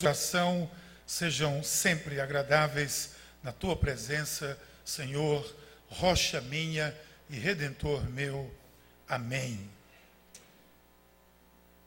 oração 0.00 0.70
sejam 1.04 1.60
sempre 1.60 2.20
agradáveis 2.20 3.16
na 3.42 3.50
tua 3.50 3.74
presença, 3.74 4.56
Senhor, 4.84 5.56
rocha 5.88 6.40
minha 6.40 6.96
e 7.28 7.36
redentor 7.36 8.08
meu. 8.08 8.48
Amém. 9.08 9.68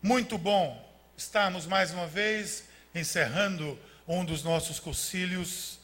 Muito 0.02 0.38
bom 0.38 0.94
estarmos 1.16 1.66
mais 1.66 1.92
uma 1.92 2.06
vez 2.06 2.66
encerrando 2.94 3.80
um 4.06 4.26
dos 4.26 4.44
nossos 4.44 4.78
concílios. 4.78 5.80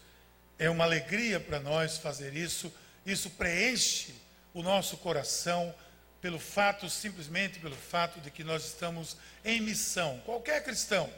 É 0.60 0.70
uma 0.70 0.84
alegria 0.84 1.40
para 1.40 1.62
nós 1.62 1.98
fazer 1.98 2.36
isso. 2.36 2.70
Isso 3.06 3.30
preenche 3.30 4.14
o 4.54 4.62
nosso 4.62 4.98
coração 4.98 5.74
pelo 6.20 6.40
fato, 6.40 6.90
simplesmente 6.90 7.58
pelo 7.60 7.78
fato 7.78 8.20
de 8.20 8.30
que 8.30 8.44
nós 8.44 8.66
estamos 8.66 9.16
em 9.46 9.62
missão. 9.62 10.22
Qualquer 10.26 10.62
cristão 10.62 11.10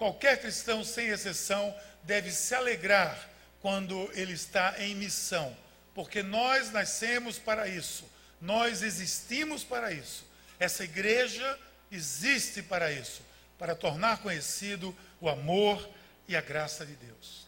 Qualquer 0.00 0.40
cristão, 0.40 0.82
sem 0.82 1.08
exceção, 1.08 1.76
deve 2.04 2.32
se 2.32 2.54
alegrar 2.54 3.28
quando 3.60 4.10
ele 4.14 4.32
está 4.32 4.82
em 4.82 4.94
missão, 4.94 5.54
porque 5.94 6.22
nós 6.22 6.72
nascemos 6.72 7.38
para 7.38 7.68
isso, 7.68 8.10
nós 8.40 8.80
existimos 8.80 9.62
para 9.62 9.92
isso. 9.92 10.24
Essa 10.58 10.84
igreja 10.84 11.58
existe 11.92 12.62
para 12.62 12.90
isso, 12.90 13.20
para 13.58 13.74
tornar 13.74 14.22
conhecido 14.22 14.96
o 15.20 15.28
amor 15.28 15.86
e 16.26 16.34
a 16.34 16.40
graça 16.40 16.86
de 16.86 16.94
Deus. 16.94 17.46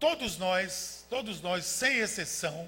Todos 0.00 0.38
nós, 0.38 1.04
todos 1.10 1.42
nós, 1.42 1.66
sem 1.66 1.98
exceção, 1.98 2.66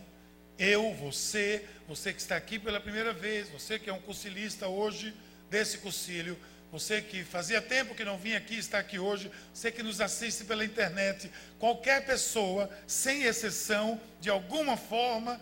eu, 0.59 0.93
você, 0.93 1.67
você 1.89 2.13
que 2.13 2.21
está 2.21 2.37
aqui 2.37 2.59
pela 2.59 2.79
primeira 2.79 3.15
vez, 3.15 3.49
você 3.49 3.79
que 3.79 3.89
é 3.89 3.93
um 3.95 4.03
concilista 4.03 4.69
hoje 4.69 5.17
desse 5.49 5.79
concílio, 5.79 6.39
você 6.71 7.03
que 7.03 7.25
fazia 7.25 7.61
tempo 7.61 7.95
que 7.95 8.05
não 8.05 8.17
vinha 8.17 8.39
aqui, 8.39 8.57
está 8.57 8.79
aqui 8.79 8.99
hoje, 8.99 9.31
você 9.53 9.73
que 9.73 9.83
nos 9.83 10.01
assiste 10.01 10.45
pela 10.45 10.65
internet, 10.65 11.31
qualquer 11.59 12.07
pessoa, 12.07 12.71
sem 12.87 13.25
exceção, 13.25 14.01
de 14.21 14.31
alguma 14.31 14.77
forma, 14.77 15.41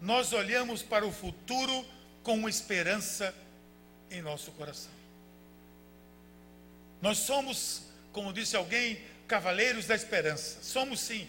nós 0.00 0.32
olhamos 0.32 0.82
para 0.82 1.04
o 1.04 1.12
futuro 1.12 1.84
com 2.22 2.48
esperança 2.48 3.34
em 4.10 4.22
nosso 4.22 4.52
coração. 4.52 4.92
Nós 7.02 7.18
somos, 7.18 7.82
como 8.12 8.32
disse 8.32 8.56
alguém, 8.56 9.00
cavaleiros 9.26 9.86
da 9.86 9.94
esperança. 9.94 10.62
Somos 10.62 11.00
sim. 11.00 11.28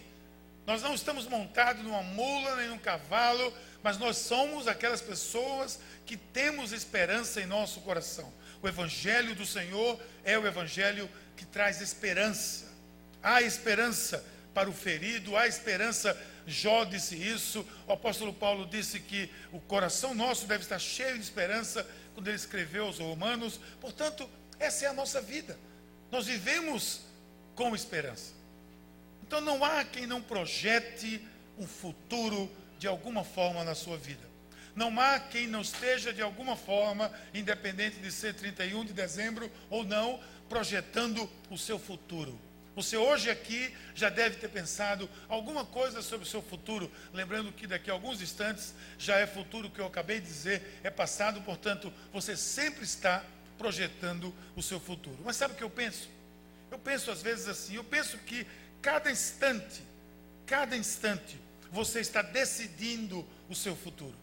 Nós 0.66 0.82
não 0.82 0.94
estamos 0.94 1.26
montados 1.28 1.84
numa 1.84 2.04
mula 2.04 2.56
nem 2.56 2.68
num 2.68 2.78
cavalo, 2.78 3.52
mas 3.82 3.98
nós 3.98 4.18
somos 4.18 4.68
aquelas 4.68 5.02
pessoas 5.02 5.80
que 6.06 6.18
temos 6.18 6.72
esperança 6.72 7.42
em 7.42 7.46
nosso 7.46 7.82
coração. 7.82 8.32
O 8.62 8.68
Evangelho 8.68 9.36
do 9.36 9.46
Senhor 9.46 10.00
é 10.24 10.38
o 10.38 10.46
Evangelho 10.46 11.10
que 11.36 11.46
traz 11.46 11.82
esperança. 11.82 12.68
Há 13.24 13.42
esperança 13.42 14.24
para 14.54 14.70
o 14.70 14.74
ferido, 14.74 15.38
há 15.38 15.48
esperança. 15.48 16.18
Jó 16.46 16.84
disse 16.84 17.16
isso, 17.16 17.66
o 17.88 17.94
apóstolo 17.94 18.34
Paulo 18.34 18.66
disse 18.66 19.00
que 19.00 19.30
o 19.52 19.60
coração 19.60 20.16
nosso 20.16 20.48
deve 20.48 20.64
estar 20.64 20.80
cheio 20.80 21.16
de 21.16 21.24
esperança 21.24 21.88
quando 22.14 22.28
ele 22.28 22.36
escreveu 22.36 22.86
aos 22.86 23.00
Romanos. 23.00 23.60
Portanto, 23.80 24.30
essa 24.60 24.86
é 24.86 24.88
a 24.90 24.94
nossa 24.94 25.22
vida. 25.22 25.58
Nós 26.12 26.26
vivemos 26.26 27.02
com 27.56 27.76
esperança. 27.76 28.34
Então 29.22 29.40
não 29.42 29.64
há 29.64 29.86
quem 29.86 30.08
não 30.08 30.22
projete 30.22 31.26
um 31.58 31.68
futuro 31.68 32.52
de 32.80 32.88
alguma 32.88 33.24
forma 33.24 33.64
na 33.64 33.76
sua 33.76 33.98
vida. 33.98 34.29
Não 34.80 34.98
há 34.98 35.20
quem 35.20 35.46
não 35.46 35.60
esteja 35.60 36.14
de 36.14 36.22
alguma 36.22 36.56
forma, 36.56 37.12
independente 37.34 37.98
de 37.98 38.10
ser 38.10 38.34
31 38.34 38.86
de 38.86 38.94
dezembro 38.94 39.52
ou 39.70 39.84
não, 39.84 40.22
projetando 40.48 41.30
o 41.50 41.58
seu 41.58 41.78
futuro. 41.78 42.40
Você 42.78 42.96
hoje 42.96 43.30
aqui 43.30 43.76
já 43.94 44.08
deve 44.08 44.38
ter 44.38 44.48
pensado 44.48 45.10
alguma 45.28 45.66
coisa 45.66 46.02
sobre 46.02 46.26
o 46.26 46.30
seu 46.30 46.42
futuro, 46.42 46.90
lembrando 47.14 47.52
que 47.52 47.68
daqui 47.68 47.90
a 47.90 47.94
alguns 47.94 48.22
instantes 48.22 48.74
já 48.98 49.18
é 49.18 49.28
futuro 49.28 49.70
que 49.70 49.82
eu 49.82 49.86
acabei 49.86 50.22
de 50.22 50.28
dizer, 50.28 50.80
é 50.82 50.90
passado, 50.90 51.42
portanto, 51.42 51.92
você 52.14 52.38
sempre 52.38 52.86
está 52.86 53.22
projetando 53.58 54.34
o 54.56 54.64
seu 54.64 54.80
futuro. 54.80 55.18
Mas 55.26 55.36
sabe 55.36 55.56
o 55.56 55.58
que 55.58 55.64
eu 55.66 55.70
penso? 55.70 56.08
Eu 56.72 56.80
penso 56.80 57.12
às 57.12 57.22
vezes 57.22 57.50
assim, 57.50 57.76
eu 57.76 57.84
penso 57.84 58.18
que 58.20 58.48
cada 58.82 59.12
instante, 59.12 59.84
cada 60.46 60.78
instante, 60.78 61.38
você 61.70 62.00
está 62.00 62.22
decidindo 62.22 63.28
o 63.50 63.56
seu 63.56 63.76
futuro. 63.76 64.16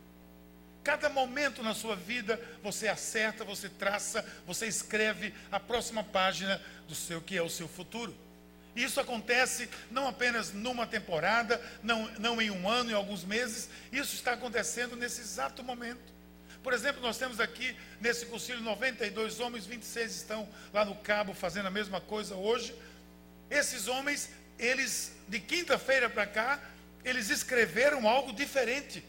Cada 0.87 1.09
momento 1.09 1.65
na 1.65 1.75
sua 1.75 1.97
vida 1.97 2.41
você 2.63 2.87
acerta, 2.87 3.45
você 3.45 3.69
traça, 3.69 4.25
você 4.47 4.69
escreve 4.69 5.35
a 5.51 5.59
próxima 5.59 6.05
página 6.05 6.63
do 6.87 6.95
seu 6.95 7.21
que 7.21 7.37
é 7.37 7.43
o 7.43 7.51
seu 7.51 7.67
futuro. 7.67 8.17
Isso 8.77 9.01
acontece 9.01 9.69
não 9.91 10.07
apenas 10.07 10.53
numa 10.53 10.87
temporada, 10.87 11.61
não, 11.83 12.09
não 12.21 12.41
em 12.41 12.53
um 12.53 12.69
ano, 12.69 12.93
em 12.93 12.95
alguns 12.95 13.25
meses, 13.25 13.69
isso 13.91 14.15
está 14.15 14.35
acontecendo 14.35 14.95
nesse 14.95 15.23
exato 15.23 15.61
momento. 15.65 16.15
Por 16.63 16.73
exemplo, 16.73 17.03
nós 17.03 17.19
temos 17.19 17.41
aqui 17.41 17.77
nesse 18.01 18.27
concílio 18.27 18.63
92 18.63 19.41
homens, 19.41 19.67
26 19.67 20.15
estão 20.15 20.49
lá 20.73 20.85
no 20.85 20.95
cabo 20.95 21.35
fazendo 21.35 21.67
a 21.67 21.71
mesma 21.71 22.01
coisa 22.01 22.37
hoje. 22.37 22.73
Esses 23.51 23.89
homens, 23.89 24.31
eles 24.57 25.17
de 25.27 25.41
quinta-feira 25.41 26.09
para 26.09 26.29
cá, 26.29 26.61
eles 27.05 27.29
escreveram 27.29 28.07
algo 28.07 28.33
diferente 28.33 29.03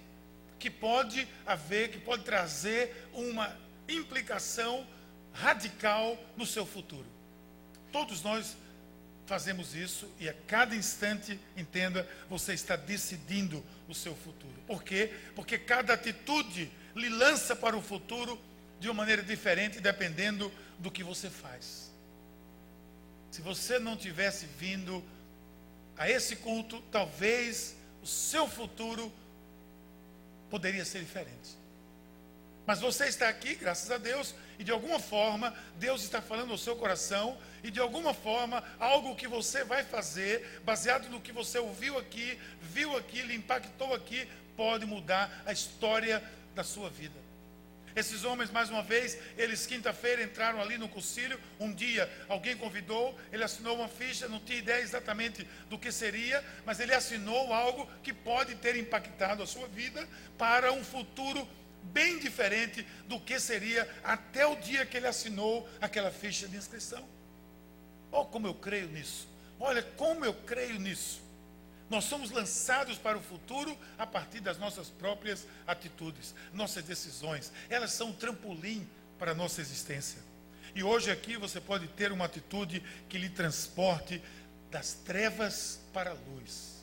que 0.59 0.69
pode 0.69 1.28
haver, 1.45 1.91
que 1.91 2.00
pode 2.00 2.23
trazer 2.23 3.09
uma 3.13 3.56
implicação 3.88 4.85
radical 5.34 6.18
no 6.35 6.45
seu 6.45 6.66
futuro. 6.66 7.06
Todos 7.91 8.22
nós 8.22 8.57
fazemos 9.25 9.75
isso 9.75 10.09
e 10.19 10.28
a 10.28 10.34
cada 10.47 10.75
instante, 10.75 11.40
entenda, 11.56 12.07
você 12.29 12.53
está 12.53 12.75
decidindo 12.75 13.63
o 13.88 13.94
seu 13.94 14.16
futuro. 14.16 14.53
Por 14.66 14.84
quê? 14.84 15.13
Porque 15.35 15.57
cada 15.57 15.94
atitude 15.94 16.72
lhe 16.95 17.09
lança 17.09 17.56
para 17.56 17.78
o 17.78 17.81
futuro 17.81 18.39
de 18.79 18.88
uma 18.88 18.95
maneira 18.95 19.22
diferente, 19.22 19.79
dependendo 19.79 20.51
do 20.79 20.89
que 20.89 21.03
você 21.03 21.29
faz. 21.29 21.91
Se 23.31 23.41
você 23.41 23.79
não 23.79 23.97
tivesse 23.97 24.45
vindo 24.57 25.03
a 25.97 26.09
esse 26.09 26.35
culto, 26.38 26.81
talvez 26.91 27.75
o 28.01 28.07
seu 28.07 28.47
futuro 28.47 29.12
poderia 30.50 30.85
ser 30.85 31.00
diferente. 31.00 31.58
Mas 32.66 32.81
você 32.81 33.06
está 33.06 33.30
aqui, 33.30 33.56
graças 33.56 33.90
a 33.90 33.97
Deus, 33.97 34.35
e 34.59 34.63
de 34.63 34.72
alguma 34.72 35.00
forma 35.00 35.56
Deus 35.78 36.03
está 36.03 36.22
falando 36.22 36.52
ao 36.52 36.58
seu 36.58 36.75
coração, 36.75 37.38
e 37.63 37.72
de 37.72 37.80
alguma 37.80 38.13
forma 38.13 38.63
algo 38.78 39.16
que 39.16 39.28
você 39.28 39.63
vai 39.63 39.84
fazer, 39.84 40.62
baseado 40.66 41.09
no 41.09 41.22
que 41.22 41.31
você 41.31 41.59
ouviu 41.59 41.97
aqui, 41.97 42.38
viu 42.62 42.97
aqui, 42.97 43.22
lhe 43.22 43.36
impactou 43.36 43.94
aqui, 43.94 44.28
pode 44.57 44.86
mudar 44.86 45.44
a 45.46 45.53
história 45.53 46.22
da 46.53 46.63
sua 46.63 46.90
vida. 46.90 47.26
Esses 47.97 48.24
homens, 48.24 48.52
mais 48.52 48.69
uma 48.69 48.84
vez, 48.84 49.18
eles 49.35 49.66
quinta-feira 49.66 50.22
entraram 50.22 50.62
ali 50.62 50.78
no 50.78 50.88
concílio. 50.88 51.40
Um 51.59 51.74
dia 51.74 52.08
alguém 52.30 52.56
convidou, 52.56 53.19
ele 53.34 53.44
assinou 53.44 53.75
uma 53.75 53.88
ficha, 53.88 54.28
não 54.28 54.40
tinha 54.40 54.59
ideia 54.59 54.84
exatamente 54.84 55.47
do 55.68 55.80
que 55.80 55.91
seria, 55.91 56.46
mas 56.63 56.80
ele 56.80 56.94
assinou 56.94 57.52
algo 57.52 57.90
que 58.03 58.13
pode 58.13 58.53
ter 58.53 58.75
impactado 58.75 59.41
a 59.41 59.47
sua 59.47 59.68
vida 59.68 60.07
para 60.38 60.72
um 60.72 60.84
futuro 60.84 61.50
bem 61.86 62.19
diferente 62.19 62.86
do 63.07 63.19
que 63.19 63.40
seria 63.40 63.90
até 64.03 64.46
o 64.46 64.56
dia 64.57 64.86
que 64.86 64.96
ele 64.96 65.07
assinou 65.07 65.68
aquela 65.81 66.12
ficha 66.12 66.47
de 66.47 66.56
inscrição. 66.56 67.03
Oh, 68.12 68.25
como 68.25 68.46
eu 68.46 68.53
creio 68.53 68.90
nisso! 68.90 69.28
Olha 69.59 69.81
como 69.81 70.24
eu 70.24 70.36
creio 70.36 70.80
nisso. 70.80 71.19
Nós 71.90 72.03
somos 72.03 72.31
lançados 72.31 72.98
para 72.98 73.18
o 73.18 73.22
futuro 73.22 73.78
a 73.98 74.06
partir 74.06 74.42
das 74.42 74.58
nossas 74.58 74.90
próprias 74.90 75.48
atitudes, 75.66 76.36
nossas 76.53 76.84
decisões. 76.84 77.52
Elas 77.70 77.94
são 77.94 78.09
um 78.09 78.14
trampolim 78.14 78.88
para 79.18 79.31
a 79.31 79.36
nossa 79.36 79.62
existência. 79.62 80.22
E 80.75 80.84
hoje 80.84 81.09
aqui 81.09 81.38
você 81.38 81.62
pode 81.62 81.88
ter 81.88 82.12
uma 82.12 82.25
atitude 82.25 82.84
que 83.08 83.18
lhe 83.18 83.30
transporte 83.30 84.22
das 84.70 84.94
trevas 84.94 85.80
para 85.94 86.12
a 86.12 86.13
luz. 86.13 86.78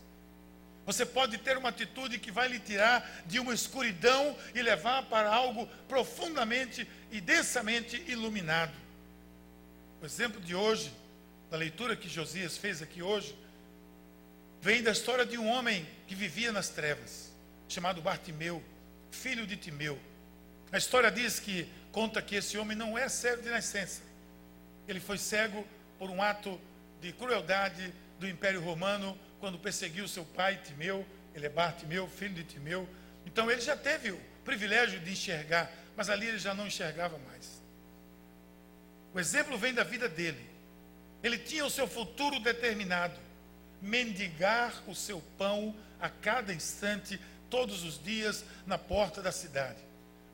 Você 0.86 1.06
pode 1.06 1.38
ter 1.38 1.56
uma 1.56 1.68
atitude 1.70 2.18
que 2.18 2.30
vai 2.30 2.48
lhe 2.48 2.58
tirar 2.58 3.22
de 3.26 3.38
uma 3.38 3.54
escuridão 3.54 4.36
e 4.54 4.62
levar 4.62 5.04
para 5.04 5.32
algo 5.32 5.66
profundamente 5.88 6.88
e 7.10 7.20
densamente 7.20 8.02
iluminado. 8.06 8.72
O 10.02 10.04
exemplo 10.04 10.40
de 10.40 10.54
hoje, 10.54 10.92
da 11.50 11.56
leitura 11.56 11.96
que 11.96 12.08
Josias 12.08 12.58
fez 12.58 12.82
aqui 12.82 13.00
hoje, 13.00 13.34
vem 14.64 14.82
da 14.82 14.92
história 14.92 15.26
de 15.26 15.36
um 15.36 15.46
homem 15.46 15.86
que 16.06 16.14
vivia 16.14 16.50
nas 16.50 16.70
trevas, 16.70 17.30
chamado 17.68 18.00
Bartimeu, 18.00 18.64
filho 19.10 19.46
de 19.46 19.58
Timeu. 19.58 20.00
A 20.72 20.78
história 20.78 21.10
diz 21.10 21.38
que 21.38 21.68
conta 21.92 22.22
que 22.22 22.34
esse 22.34 22.56
homem 22.56 22.74
não 22.74 22.96
é 22.96 23.06
cego 23.10 23.42
de 23.42 23.50
nascença. 23.50 24.00
Ele 24.88 25.00
foi 25.00 25.18
cego 25.18 25.66
por 25.98 26.08
um 26.08 26.22
ato 26.22 26.58
de 26.98 27.12
crueldade 27.12 27.92
do 28.18 28.26
Império 28.26 28.62
Romano 28.62 29.18
quando 29.38 29.58
perseguiu 29.58 30.08
seu 30.08 30.24
pai 30.24 30.58
Timeu. 30.64 31.06
Ele 31.34 31.44
é 31.44 31.50
Bartimeu, 31.50 32.08
filho 32.08 32.32
de 32.32 32.44
Timeu. 32.44 32.88
Então 33.26 33.50
ele 33.50 33.60
já 33.60 33.76
teve 33.76 34.12
o 34.12 34.20
privilégio 34.46 34.98
de 34.98 35.12
enxergar, 35.12 35.70
mas 35.94 36.08
ali 36.08 36.26
ele 36.26 36.38
já 36.38 36.54
não 36.54 36.66
enxergava 36.66 37.18
mais. 37.18 37.62
O 39.12 39.20
exemplo 39.20 39.58
vem 39.58 39.74
da 39.74 39.84
vida 39.84 40.08
dele. 40.08 40.42
Ele 41.22 41.36
tinha 41.36 41.66
o 41.66 41.70
seu 41.70 41.86
futuro 41.86 42.40
determinado. 42.40 43.24
Mendigar 43.84 44.82
o 44.88 44.94
seu 44.94 45.20
pão 45.36 45.76
a 46.00 46.08
cada 46.08 46.54
instante, 46.54 47.20
todos 47.50 47.82
os 47.82 48.02
dias, 48.02 48.44
na 48.66 48.78
porta 48.78 49.20
da 49.20 49.30
cidade. 49.30 49.78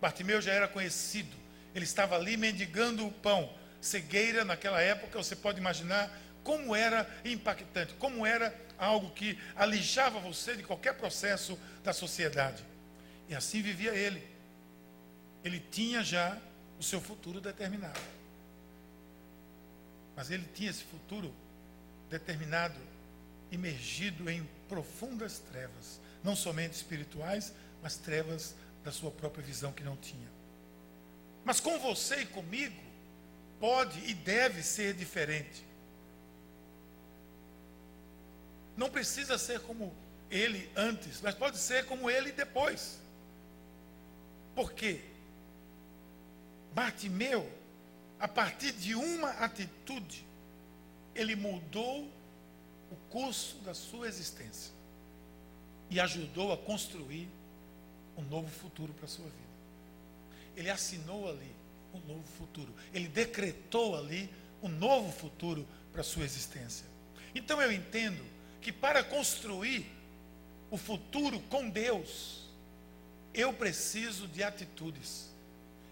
Bartimeu 0.00 0.40
já 0.40 0.52
era 0.52 0.68
conhecido. 0.68 1.36
Ele 1.74 1.84
estava 1.84 2.14
ali 2.14 2.36
mendigando 2.36 3.04
o 3.04 3.12
pão. 3.12 3.52
Cegueira, 3.80 4.44
naquela 4.44 4.80
época, 4.80 5.18
você 5.18 5.34
pode 5.34 5.58
imaginar 5.58 6.16
como 6.44 6.74
era 6.74 7.08
impactante, 7.24 7.94
como 7.94 8.24
era 8.24 8.54
algo 8.78 9.10
que 9.10 9.38
alijava 9.56 10.20
você 10.20 10.56
de 10.56 10.62
qualquer 10.62 10.94
processo 10.94 11.58
da 11.82 11.92
sociedade. 11.92 12.64
E 13.28 13.34
assim 13.34 13.60
vivia 13.60 13.94
ele. 13.94 14.26
Ele 15.44 15.60
tinha 15.60 16.02
já 16.02 16.38
o 16.78 16.82
seu 16.82 17.00
futuro 17.00 17.40
determinado. 17.40 18.00
Mas 20.16 20.30
ele 20.30 20.46
tinha 20.54 20.70
esse 20.70 20.84
futuro 20.84 21.34
determinado, 22.08 22.74
imergido 23.50 24.30
em 24.30 24.48
profundas 24.68 25.38
trevas, 25.38 26.00
não 26.22 26.36
somente 26.36 26.74
espirituais, 26.74 27.52
mas 27.82 27.96
trevas 27.96 28.54
da 28.84 28.92
sua 28.92 29.10
própria 29.10 29.44
visão 29.44 29.72
que 29.72 29.82
não 29.82 29.96
tinha. 29.96 30.28
Mas 31.44 31.60
com 31.60 31.78
você 31.78 32.22
e 32.22 32.26
comigo, 32.26 32.80
pode 33.58 33.98
e 34.08 34.14
deve 34.14 34.62
ser 34.62 34.94
diferente. 34.94 35.64
Não 38.76 38.88
precisa 38.88 39.36
ser 39.36 39.60
como 39.60 39.92
ele 40.30 40.70
antes, 40.76 41.20
mas 41.20 41.34
pode 41.34 41.58
ser 41.58 41.84
como 41.86 42.10
ele 42.10 42.32
depois. 42.32 42.98
Por 44.54 44.72
quê? 44.72 45.00
Bartimeu, 46.72 47.50
a 48.18 48.28
partir 48.28 48.72
de 48.72 48.94
uma 48.94 49.30
atitude, 49.30 50.24
ele 51.14 51.34
mudou 51.34 52.10
o 52.90 52.96
curso 53.10 53.56
da 53.58 53.74
sua 53.74 54.08
existência 54.08 54.72
e 55.88 55.98
ajudou 56.00 56.52
a 56.52 56.56
construir 56.56 57.28
um 58.16 58.22
novo 58.22 58.48
futuro 58.48 58.92
para 58.92 59.04
a 59.04 59.08
sua 59.08 59.24
vida. 59.24 59.50
Ele 60.56 60.70
assinou 60.70 61.28
ali 61.28 61.54
um 61.94 62.00
novo 62.00 62.26
futuro. 62.36 62.72
Ele 62.92 63.08
decretou 63.08 63.96
ali 63.96 64.30
um 64.62 64.68
novo 64.68 65.10
futuro 65.10 65.66
para 65.92 66.00
a 66.00 66.04
sua 66.04 66.24
existência. 66.24 66.86
Então 67.34 67.60
eu 67.60 67.72
entendo 67.72 68.22
que 68.60 68.72
para 68.72 69.02
construir 69.02 69.90
o 70.70 70.76
futuro 70.76 71.40
com 71.48 71.68
Deus, 71.68 72.48
eu 73.32 73.52
preciso 73.52 74.28
de 74.28 74.42
atitudes. 74.42 75.30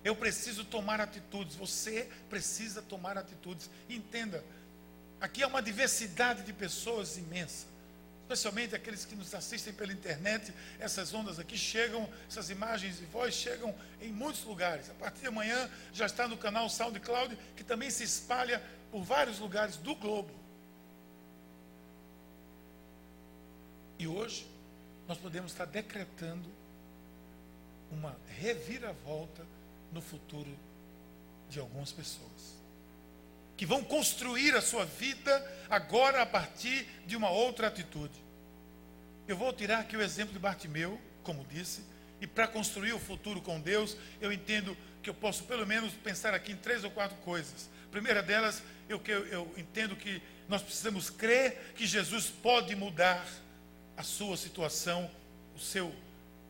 Eu 0.04 0.14
preciso 0.14 0.64
tomar 0.64 1.00
atitudes. 1.00 1.56
Você 1.56 2.08
precisa 2.28 2.82
tomar 2.82 3.18
atitudes. 3.18 3.68
Entenda, 3.88 4.44
aqui 5.20 5.42
é 5.42 5.46
uma 5.46 5.62
diversidade 5.62 6.42
de 6.42 6.52
pessoas 6.52 7.16
imensa. 7.16 7.66
Especialmente 8.22 8.74
aqueles 8.74 9.06
que 9.06 9.16
nos 9.16 9.34
assistem 9.34 9.72
pela 9.72 9.90
internet, 9.90 10.52
essas 10.78 11.14
ondas 11.14 11.38
aqui 11.38 11.56
chegam, 11.56 12.06
essas 12.28 12.50
imagens 12.50 13.00
e 13.00 13.06
voz 13.06 13.32
chegam 13.34 13.74
em 14.02 14.12
muitos 14.12 14.44
lugares. 14.44 14.90
A 14.90 14.94
partir 14.94 15.22
de 15.22 15.28
amanhã 15.28 15.70
já 15.94 16.04
está 16.04 16.28
no 16.28 16.36
canal 16.36 16.68
SoundCloud, 16.68 17.38
que 17.56 17.64
também 17.64 17.90
se 17.90 18.04
espalha 18.04 18.62
por 18.90 19.02
vários 19.02 19.38
lugares 19.38 19.76
do 19.76 19.94
globo. 19.94 20.30
E 23.98 24.06
hoje 24.06 24.46
nós 25.08 25.16
podemos 25.16 25.52
estar 25.52 25.64
decretando 25.64 26.50
uma 27.90 28.14
reviravolta 28.38 29.46
no 29.90 30.02
futuro 30.02 30.54
de 31.48 31.58
algumas 31.58 31.90
pessoas. 31.90 32.57
Que 33.58 33.66
vão 33.66 33.84
construir 33.84 34.56
a 34.56 34.62
sua 34.62 34.86
vida 34.86 35.46
agora 35.68 36.22
a 36.22 36.26
partir 36.26 36.88
de 37.06 37.14
uma 37.14 37.28
outra 37.28 37.66
atitude. 37.66 38.14
Eu 39.26 39.36
vou 39.36 39.52
tirar 39.52 39.80
aqui 39.80 39.94
o 39.94 40.00
exemplo 40.00 40.32
de 40.32 40.38
Bartimeu, 40.38 40.98
como 41.22 41.44
disse, 41.44 41.82
e 42.18 42.26
para 42.26 42.48
construir 42.48 42.94
o 42.94 42.98
futuro 42.98 43.42
com 43.42 43.60
Deus, 43.60 43.94
eu 44.22 44.32
entendo 44.32 44.74
que 45.02 45.10
eu 45.10 45.14
posso 45.14 45.44
pelo 45.44 45.66
menos 45.66 45.92
pensar 45.92 46.32
aqui 46.32 46.52
em 46.52 46.56
três 46.56 46.82
ou 46.82 46.90
quatro 46.90 47.16
coisas. 47.18 47.68
A 47.86 47.90
primeira 47.90 48.22
delas, 48.22 48.62
eu, 48.88 49.00
eu, 49.06 49.26
eu 49.26 49.54
entendo 49.58 49.94
que 49.94 50.22
nós 50.48 50.62
precisamos 50.62 51.10
crer 51.10 51.72
que 51.76 51.86
Jesus 51.86 52.30
pode 52.30 52.74
mudar 52.74 53.26
a 53.96 54.02
sua 54.02 54.36
situação, 54.36 55.10
o 55.54 55.58
seu 55.58 55.94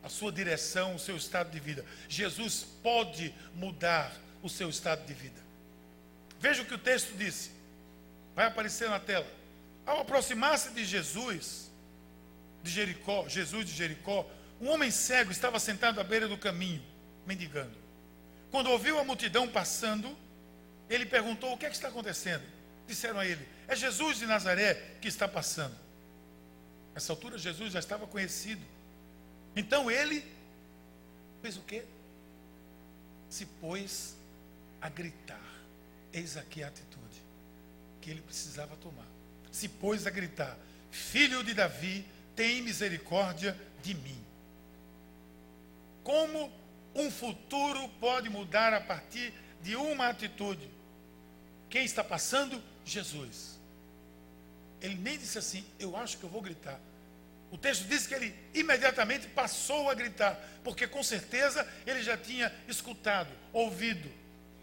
a 0.02 0.08
sua 0.08 0.30
direção, 0.30 0.94
o 0.94 0.98
seu 0.98 1.16
estado 1.16 1.50
de 1.50 1.58
vida. 1.58 1.84
Jesus 2.08 2.64
pode 2.82 3.34
mudar 3.54 4.14
o 4.42 4.48
seu 4.48 4.70
estado 4.70 5.04
de 5.04 5.12
vida. 5.12 5.47
Veja 6.38 6.62
o 6.62 6.64
que 6.64 6.74
o 6.74 6.78
texto 6.78 7.16
disse. 7.16 7.50
Vai 8.34 8.46
aparecer 8.46 8.88
na 8.88 9.00
tela. 9.00 9.26
Ao 9.84 10.00
aproximar-se 10.00 10.70
de 10.70 10.84
Jesus, 10.84 11.70
de 12.62 12.70
Jericó, 12.70 13.28
Jesus 13.28 13.66
de 13.66 13.72
Jericó, 13.72 14.28
um 14.60 14.68
homem 14.68 14.90
cego 14.90 15.30
estava 15.30 15.58
sentado 15.58 16.00
à 16.00 16.04
beira 16.04 16.28
do 16.28 16.36
caminho, 16.36 16.82
mendigando. 17.26 17.76
Quando 18.50 18.70
ouviu 18.70 18.98
a 18.98 19.04
multidão 19.04 19.48
passando, 19.48 20.16
ele 20.88 21.06
perguntou: 21.06 21.52
O 21.52 21.58
que 21.58 21.66
é 21.66 21.68
que 21.70 21.76
está 21.76 21.88
acontecendo? 21.88 22.42
Disseram 22.86 23.18
a 23.18 23.26
ele: 23.26 23.46
É 23.66 23.74
Jesus 23.74 24.18
de 24.18 24.26
Nazaré 24.26 24.74
que 25.00 25.08
está 25.08 25.26
passando. 25.26 25.76
Nessa 26.94 27.12
altura, 27.12 27.38
Jesus 27.38 27.72
já 27.72 27.78
estava 27.78 28.06
conhecido 28.06 28.62
então 29.58 29.90
ele 29.90 30.24
fez 31.42 31.56
o 31.56 31.62
quê? 31.62 31.84
Se 33.28 33.44
pôs 33.44 34.16
a 34.80 34.88
gritar. 34.88 35.47
Eis 36.12 36.36
aqui 36.36 36.62
a 36.62 36.68
atitude 36.68 36.98
que 38.00 38.10
ele 38.10 38.20
precisava 38.22 38.76
tomar. 38.76 39.06
Se 39.52 39.68
pôs 39.68 40.06
a 40.06 40.10
gritar: 40.10 40.56
Filho 40.90 41.42
de 41.44 41.54
Davi, 41.54 42.04
tem 42.34 42.62
misericórdia 42.62 43.56
de 43.82 43.94
mim. 43.94 44.24
Como 46.02 46.50
um 46.94 47.10
futuro 47.10 47.88
pode 48.00 48.30
mudar 48.30 48.72
a 48.72 48.80
partir 48.80 49.32
de 49.62 49.76
uma 49.76 50.08
atitude? 50.08 50.70
Quem 51.68 51.84
está 51.84 52.02
passando? 52.02 52.62
Jesus. 52.84 53.58
Ele 54.80 54.94
nem 54.94 55.18
disse 55.18 55.38
assim: 55.38 55.64
Eu 55.78 55.96
acho 55.96 56.16
que 56.16 56.24
eu 56.24 56.30
vou 56.30 56.40
gritar. 56.40 56.80
O 57.50 57.56
texto 57.56 57.86
diz 57.86 58.06
que 58.06 58.14
ele 58.14 58.34
imediatamente 58.52 59.26
passou 59.28 59.88
a 59.88 59.94
gritar, 59.94 60.38
porque 60.62 60.86
com 60.86 61.02
certeza 61.02 61.66
ele 61.86 62.02
já 62.02 62.16
tinha 62.16 62.54
escutado, 62.68 63.30
ouvido. 63.52 64.10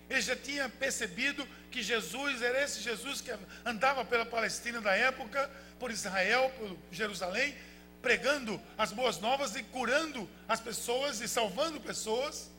Ele 0.10 0.22
já 0.22 0.36
tinha 0.36 0.69
percebido 0.69 1.48
que 1.72 1.81
Jesus 1.81 2.42
era 2.42 2.63
esse 2.63 2.80
Jesus 2.81 3.22
que 3.22 3.31
andava 3.66 4.06
pela 4.06 4.25
Palestina 4.25 4.80
da 4.80 4.94
época, 4.94 5.50
por 5.80 5.92
Israel, 5.92 6.52
por 6.57 6.78
Jerusalém, 6.91 7.56
pregando 8.01 8.62
as 8.77 8.91
boas 8.91 9.20
novas 9.20 9.56
e 9.56 9.63
curando 9.63 10.30
as 10.48 10.60
pessoas 10.60 11.22
e 11.22 11.27
salvando 11.27 11.82
pessoas. 11.82 12.51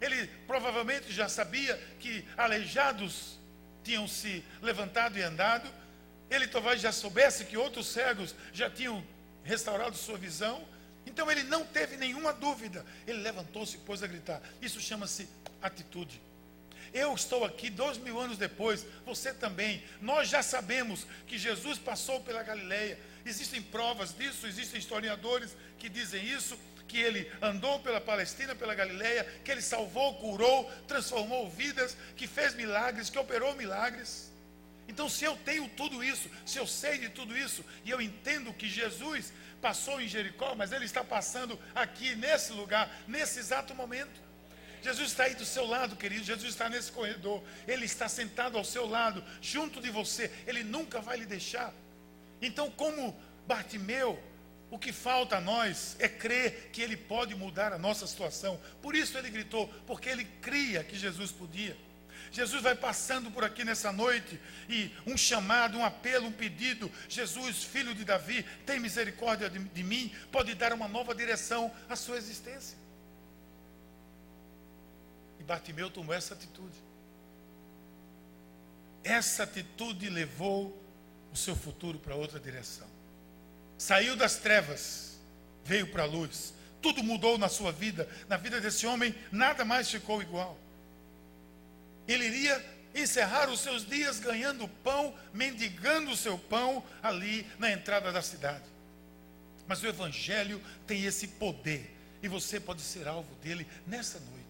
Ele 0.00 0.26
provavelmente 0.46 1.12
já 1.12 1.28
sabia 1.28 1.76
que 1.98 2.24
aleijados 2.36 3.38
tinham 3.82 4.06
se 4.06 4.44
levantado 4.62 5.18
e 5.18 5.22
andado. 5.22 5.68
Ele 6.30 6.46
talvez 6.46 6.80
já 6.80 6.92
soubesse 6.92 7.44
que 7.44 7.56
outros 7.56 7.88
cegos 7.88 8.34
já 8.52 8.70
tinham 8.70 9.04
restaurado 9.42 9.96
sua 9.96 10.16
visão. 10.16 10.66
Então 11.06 11.30
ele 11.30 11.42
não 11.42 11.64
teve 11.66 11.96
nenhuma 11.96 12.32
dúvida. 12.32 12.84
Ele 13.06 13.18
levantou-se 13.18 13.76
e 13.76 13.80
pôs 13.80 14.02
a 14.02 14.06
gritar. 14.06 14.40
Isso 14.62 14.80
chama-se 14.80 15.28
atitude. 15.60 16.20
Eu 16.94 17.12
estou 17.12 17.44
aqui 17.44 17.68
dois 17.68 17.98
mil 17.98 18.20
anos 18.20 18.38
depois, 18.38 18.86
você 19.04 19.34
também. 19.34 19.82
Nós 20.00 20.28
já 20.28 20.44
sabemos 20.44 21.04
que 21.26 21.36
Jesus 21.36 21.76
passou 21.76 22.20
pela 22.20 22.44
Galileia. 22.44 22.96
Existem 23.26 23.60
provas 23.60 24.16
disso, 24.16 24.46
existem 24.46 24.78
historiadores 24.78 25.56
que 25.76 25.88
dizem 25.88 26.24
isso, 26.24 26.56
que 26.86 26.98
ele 26.98 27.28
andou 27.42 27.80
pela 27.80 28.00
Palestina, 28.00 28.54
pela 28.54 28.76
Galileia, 28.76 29.24
que 29.44 29.50
ele 29.50 29.60
salvou, 29.60 30.14
curou, 30.14 30.70
transformou 30.86 31.50
vidas, 31.50 31.96
que 32.16 32.28
fez 32.28 32.54
milagres, 32.54 33.10
que 33.10 33.18
operou 33.18 33.56
milagres. 33.56 34.30
Então, 34.86 35.08
se 35.08 35.24
eu 35.24 35.36
tenho 35.38 35.68
tudo 35.70 36.04
isso, 36.04 36.30
se 36.46 36.58
eu 36.58 36.66
sei 36.66 36.98
de 36.98 37.08
tudo 37.08 37.36
isso, 37.36 37.64
e 37.84 37.90
eu 37.90 38.00
entendo 38.00 38.52
que 38.52 38.68
Jesus 38.68 39.32
passou 39.60 40.00
em 40.00 40.06
Jericó, 40.06 40.54
mas 40.54 40.70
ele 40.70 40.84
está 40.84 41.02
passando 41.02 41.58
aqui 41.74 42.14
nesse 42.14 42.52
lugar, 42.52 42.88
nesse 43.08 43.40
exato 43.40 43.74
momento. 43.74 44.23
Jesus 44.84 45.12
está 45.12 45.24
aí 45.24 45.34
do 45.34 45.46
seu 45.46 45.64
lado, 45.64 45.96
querido. 45.96 46.22
Jesus 46.22 46.50
está 46.50 46.68
nesse 46.68 46.92
corredor. 46.92 47.42
Ele 47.66 47.86
está 47.86 48.06
sentado 48.06 48.58
ao 48.58 48.64
seu 48.64 48.86
lado, 48.86 49.24
junto 49.40 49.80
de 49.80 49.88
você. 49.88 50.30
Ele 50.46 50.62
nunca 50.62 51.00
vai 51.00 51.16
lhe 51.16 51.24
deixar. 51.24 51.72
Então, 52.42 52.70
como 52.70 53.18
Bartimeu, 53.46 54.22
o 54.70 54.78
que 54.78 54.92
falta 54.92 55.38
a 55.38 55.40
nós 55.40 55.96
é 55.98 56.06
crer 56.06 56.68
que 56.70 56.82
ele 56.82 56.98
pode 56.98 57.34
mudar 57.34 57.72
a 57.72 57.78
nossa 57.78 58.06
situação. 58.06 58.60
Por 58.82 58.94
isso 58.94 59.16
ele 59.16 59.30
gritou, 59.30 59.68
porque 59.86 60.10
ele 60.10 60.26
cria 60.42 60.84
que 60.84 60.98
Jesus 60.98 61.32
podia. 61.32 61.74
Jesus 62.30 62.62
vai 62.62 62.74
passando 62.74 63.30
por 63.30 63.42
aqui 63.42 63.64
nessa 63.64 63.90
noite 63.90 64.38
e 64.68 64.90
um 65.06 65.16
chamado, 65.16 65.78
um 65.78 65.84
apelo, 65.84 66.26
um 66.26 66.32
pedido. 66.32 66.92
Jesus, 67.08 67.64
filho 67.64 67.94
de 67.94 68.04
Davi, 68.04 68.44
tem 68.66 68.78
misericórdia 68.78 69.48
de, 69.48 69.58
de 69.60 69.82
mim, 69.82 70.12
pode 70.30 70.54
dar 70.54 70.74
uma 70.74 70.88
nova 70.88 71.14
direção 71.14 71.72
à 71.88 71.96
sua 71.96 72.18
existência. 72.18 72.83
Bartimeu 75.46 75.90
tomou 75.90 76.14
essa 76.14 76.34
atitude. 76.34 76.74
essa 79.04 79.42
atitude 79.42 80.08
levou 80.08 80.82
o 81.30 81.36
seu 81.36 81.54
futuro 81.54 81.98
para 81.98 82.14
outra 82.14 82.40
direção. 82.40 82.88
Saiu 83.76 84.16
das 84.16 84.36
trevas, 84.36 85.18
veio 85.62 85.86
para 85.88 86.04
a 86.04 86.06
luz. 86.06 86.54
Tudo 86.80 87.02
mudou 87.02 87.36
na 87.36 87.48
sua 87.48 87.70
vida, 87.70 88.08
na 88.28 88.38
vida 88.38 88.60
desse 88.60 88.86
homem, 88.86 89.14
nada 89.30 89.64
mais 89.64 89.90
ficou 89.90 90.22
igual. 90.22 90.58
Ele 92.08 92.24
iria 92.24 92.64
encerrar 92.94 93.50
os 93.50 93.60
seus 93.60 93.86
dias 93.86 94.20
ganhando 94.20 94.68
pão, 94.82 95.14
mendigando 95.32 96.10
o 96.10 96.16
seu 96.16 96.38
pão 96.38 96.82
ali 97.02 97.46
na 97.58 97.70
entrada 97.70 98.10
da 98.10 98.22
cidade. 98.22 98.64
Mas 99.66 99.82
o 99.82 99.86
Evangelho 99.86 100.62
tem 100.86 101.04
esse 101.04 101.28
poder 101.28 101.94
e 102.22 102.28
você 102.28 102.60
pode 102.60 102.80
ser 102.80 103.08
alvo 103.08 103.34
dele 103.36 103.66
nessa 103.86 104.18
noite. 104.20 104.43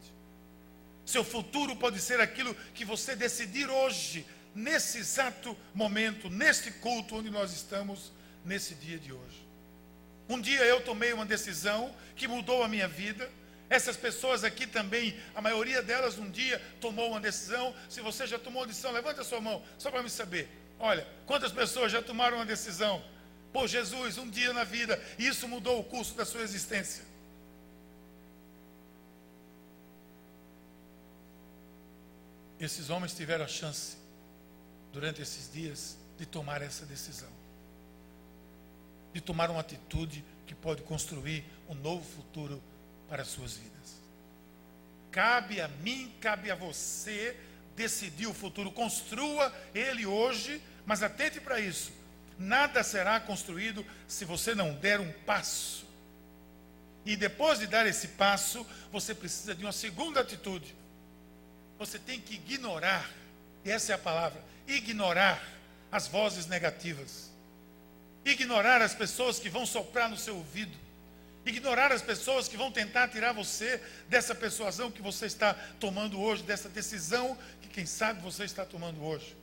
Seu 1.04 1.22
futuro 1.22 1.76
pode 1.76 2.00
ser 2.00 2.20
aquilo 2.20 2.54
que 2.74 2.84
você 2.84 3.14
decidir 3.14 3.68
hoje, 3.68 4.26
nesse 4.54 4.98
exato 4.98 5.56
momento, 5.74 6.30
neste 6.30 6.70
culto 6.70 7.16
onde 7.16 7.30
nós 7.30 7.52
estamos, 7.52 8.12
nesse 8.44 8.74
dia 8.74 8.98
de 8.98 9.12
hoje. 9.12 9.44
Um 10.28 10.40
dia 10.40 10.64
eu 10.64 10.80
tomei 10.80 11.12
uma 11.12 11.26
decisão 11.26 11.94
que 12.16 12.26
mudou 12.26 12.62
a 12.62 12.68
minha 12.68 12.88
vida. 12.88 13.30
Essas 13.68 13.96
pessoas 13.96 14.44
aqui 14.44 14.66
também, 14.66 15.18
a 15.34 15.40
maioria 15.40 15.82
delas 15.82 16.18
um 16.18 16.30
dia 16.30 16.60
tomou 16.80 17.10
uma 17.10 17.20
decisão. 17.20 17.74
Se 17.88 18.00
você 18.00 18.26
já 18.26 18.38
tomou 18.38 18.62
uma 18.62 18.68
decisão, 18.68 18.92
levante 18.92 19.20
a 19.20 19.24
sua 19.24 19.40
mão, 19.40 19.62
só 19.78 19.90
para 19.90 20.02
me 20.02 20.10
saber. 20.10 20.48
Olha, 20.78 21.06
quantas 21.26 21.52
pessoas 21.52 21.92
já 21.92 22.02
tomaram 22.02 22.38
uma 22.38 22.46
decisão 22.46 23.02
por 23.52 23.68
Jesus 23.68 24.18
um 24.18 24.28
dia 24.28 24.52
na 24.52 24.64
vida 24.64 25.00
e 25.18 25.26
isso 25.26 25.46
mudou 25.46 25.80
o 25.80 25.84
curso 25.84 26.14
da 26.14 26.24
sua 26.24 26.42
existência? 26.42 27.04
Esses 32.64 32.88
homens 32.88 33.12
tiveram 33.12 33.44
a 33.44 33.48
chance, 33.48 33.98
durante 34.90 35.20
esses 35.20 35.52
dias, 35.52 35.98
de 36.16 36.24
tomar 36.24 36.62
essa 36.62 36.86
decisão. 36.86 37.28
De 39.12 39.20
tomar 39.20 39.50
uma 39.50 39.60
atitude 39.60 40.24
que 40.46 40.54
pode 40.54 40.80
construir 40.80 41.44
um 41.68 41.74
novo 41.74 42.02
futuro 42.16 42.62
para 43.06 43.20
as 43.20 43.28
suas 43.28 43.52
vidas. 43.52 44.00
Cabe 45.10 45.60
a 45.60 45.68
mim, 45.68 46.10
cabe 46.22 46.50
a 46.50 46.54
você 46.54 47.36
decidir 47.76 48.26
o 48.26 48.32
futuro. 48.32 48.72
Construa 48.72 49.52
ele 49.74 50.06
hoje, 50.06 50.62
mas 50.86 51.02
atente 51.02 51.42
para 51.42 51.60
isso. 51.60 51.92
Nada 52.38 52.82
será 52.82 53.20
construído 53.20 53.84
se 54.08 54.24
você 54.24 54.54
não 54.54 54.74
der 54.74 55.00
um 55.00 55.12
passo. 55.26 55.84
E 57.04 57.14
depois 57.14 57.58
de 57.58 57.66
dar 57.66 57.86
esse 57.86 58.08
passo, 58.08 58.66
você 58.90 59.14
precisa 59.14 59.54
de 59.54 59.62
uma 59.62 59.72
segunda 59.72 60.20
atitude 60.20 60.74
você 61.78 61.98
tem 61.98 62.20
que 62.20 62.34
ignorar, 62.34 63.10
essa 63.64 63.92
é 63.92 63.94
a 63.94 63.98
palavra, 63.98 64.42
ignorar 64.66 65.42
as 65.90 66.06
vozes 66.06 66.46
negativas. 66.46 67.30
Ignorar 68.24 68.80
as 68.80 68.94
pessoas 68.94 69.38
que 69.38 69.48
vão 69.48 69.66
soprar 69.66 70.08
no 70.08 70.16
seu 70.16 70.36
ouvido. 70.36 70.76
Ignorar 71.44 71.92
as 71.92 72.00
pessoas 72.00 72.48
que 72.48 72.56
vão 72.56 72.72
tentar 72.72 73.08
tirar 73.08 73.32
você 73.32 73.80
dessa 74.08 74.34
persuasão 74.34 74.90
que 74.90 75.02
você 75.02 75.26
está 75.26 75.52
tomando 75.78 76.18
hoje, 76.20 76.42
dessa 76.42 76.68
decisão 76.68 77.36
que 77.60 77.68
quem 77.68 77.84
sabe 77.84 78.22
você 78.22 78.44
está 78.44 78.64
tomando 78.64 79.04
hoje. 79.04 79.36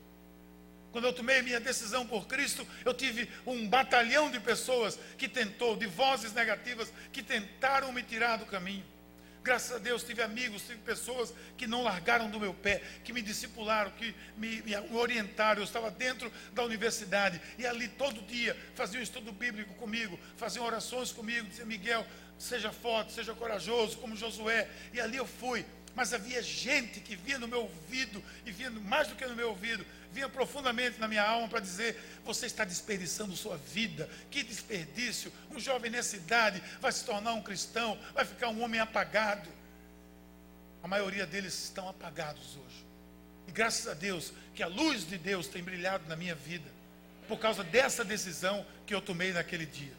Quando 0.92 1.06
eu 1.06 1.14
tomei 1.14 1.42
minha 1.42 1.60
decisão 1.60 2.06
por 2.06 2.28
Cristo, 2.28 2.68
eu 2.84 2.94
tive 2.94 3.30
um 3.46 3.68
batalhão 3.68 4.30
de 4.30 4.40
pessoas 4.40 5.00
que 5.18 5.28
tentou, 5.30 5.78
de 5.78 5.86
vozes 5.86 6.34
negativas, 6.34 6.92
que 7.14 7.24
tentaram 7.24 7.94
me 7.94 8.04
tirar 8.04 8.38
do 8.38 8.46
caminho. 8.46 8.84
Graças 9.44 9.72
a 9.76 9.80
Deus 9.80 10.04
tive 10.04 10.22
amigos, 10.22 10.62
tive 10.68 10.78
pessoas 10.80 11.34
que 11.58 11.66
não 11.66 11.82
largaram 11.82 12.30
do 12.30 12.40
meu 12.40 12.54
pé, 12.54 12.82
que 13.04 13.12
me 13.12 13.24
discipularam, 13.24 13.90
que 13.92 14.14
me, 14.38 14.62
me, 14.62 14.76
orientaram. 14.94 15.62
Eu 15.62 15.66
estava 15.66 15.90
dentro 15.90 16.32
da 16.54 16.64
universidade 16.64 17.42
e 17.58 17.66
ali 17.66 17.88
todo 17.88 18.22
dia 18.22 18.56
faziam 18.76 19.02
estudo 19.02 19.32
bíblico 19.32 19.74
comigo, 19.76 20.20
faziam 20.38 20.64
orações 20.64 21.12
comigo, 21.12 21.48
diziam, 21.48 21.68
Miguel, 21.68 22.06
seja 22.38 22.72
forte, 22.72 23.14
seja 23.14 23.34
corajoso, 23.34 23.98
como 23.98 24.16
Josué. 24.16 24.70
E 24.94 25.02
ali 25.02 25.18
eu 25.18 25.26
fui. 25.26 25.66
Mas 25.96 26.14
havia 26.14 26.42
gente 26.42 27.00
que 27.00 27.16
vinha 27.16 27.38
no 27.38 27.48
meu 27.48 27.64
ouvido, 27.64 28.24
e 28.46 28.52
vinha 28.52 28.70
mais 28.70 29.08
do 29.08 29.16
que 29.16 29.26
no 29.26 29.36
meu 29.36 29.50
ouvido, 29.50 29.86
vinha 30.12 30.30
profundamente 30.30 31.00
na 31.00 31.08
minha 31.08 31.24
alma 31.24 31.48
para 31.48 31.60
dizer: 31.60 32.00
você 32.24 32.46
está 32.46 32.64
desperdiçando 32.64 33.36
sua 33.36 33.58
vida, 33.58 34.10
que 34.30 34.44
desperdício. 34.44 35.32
Um 35.50 35.60
jovem 35.60 35.92
nessa 35.92 36.16
idade 36.16 36.62
vai 36.80 36.92
se 36.92 37.04
tornar 37.04 37.34
um 37.34 37.42
cristão, 37.42 37.98
vai 38.14 38.26
ficar 38.26 38.50
um 38.50 38.62
homem 38.62 38.80
apagado. 38.80 39.50
A 40.84 40.88
maioria 40.88 41.26
deles 41.26 41.54
estão 41.64 41.88
apagados 41.88 42.56
hoje. 42.56 42.86
E 43.48 43.52
graças 43.52 43.88
a 43.88 43.94
Deus 43.94 44.34
que 44.56 44.64
a 44.64 44.68
luz 44.68 45.08
de 45.08 45.18
Deus 45.18 45.48
tem 45.48 45.64
brilhado 45.64 46.08
na 46.08 46.16
minha 46.16 46.36
vida, 46.36 46.70
por 47.28 47.38
causa 47.40 47.64
dessa 47.64 48.04
decisão 48.04 48.66
que 48.86 48.94
eu 48.94 49.02
tomei 49.02 49.32
naquele 49.32 49.66
dia. 49.66 49.94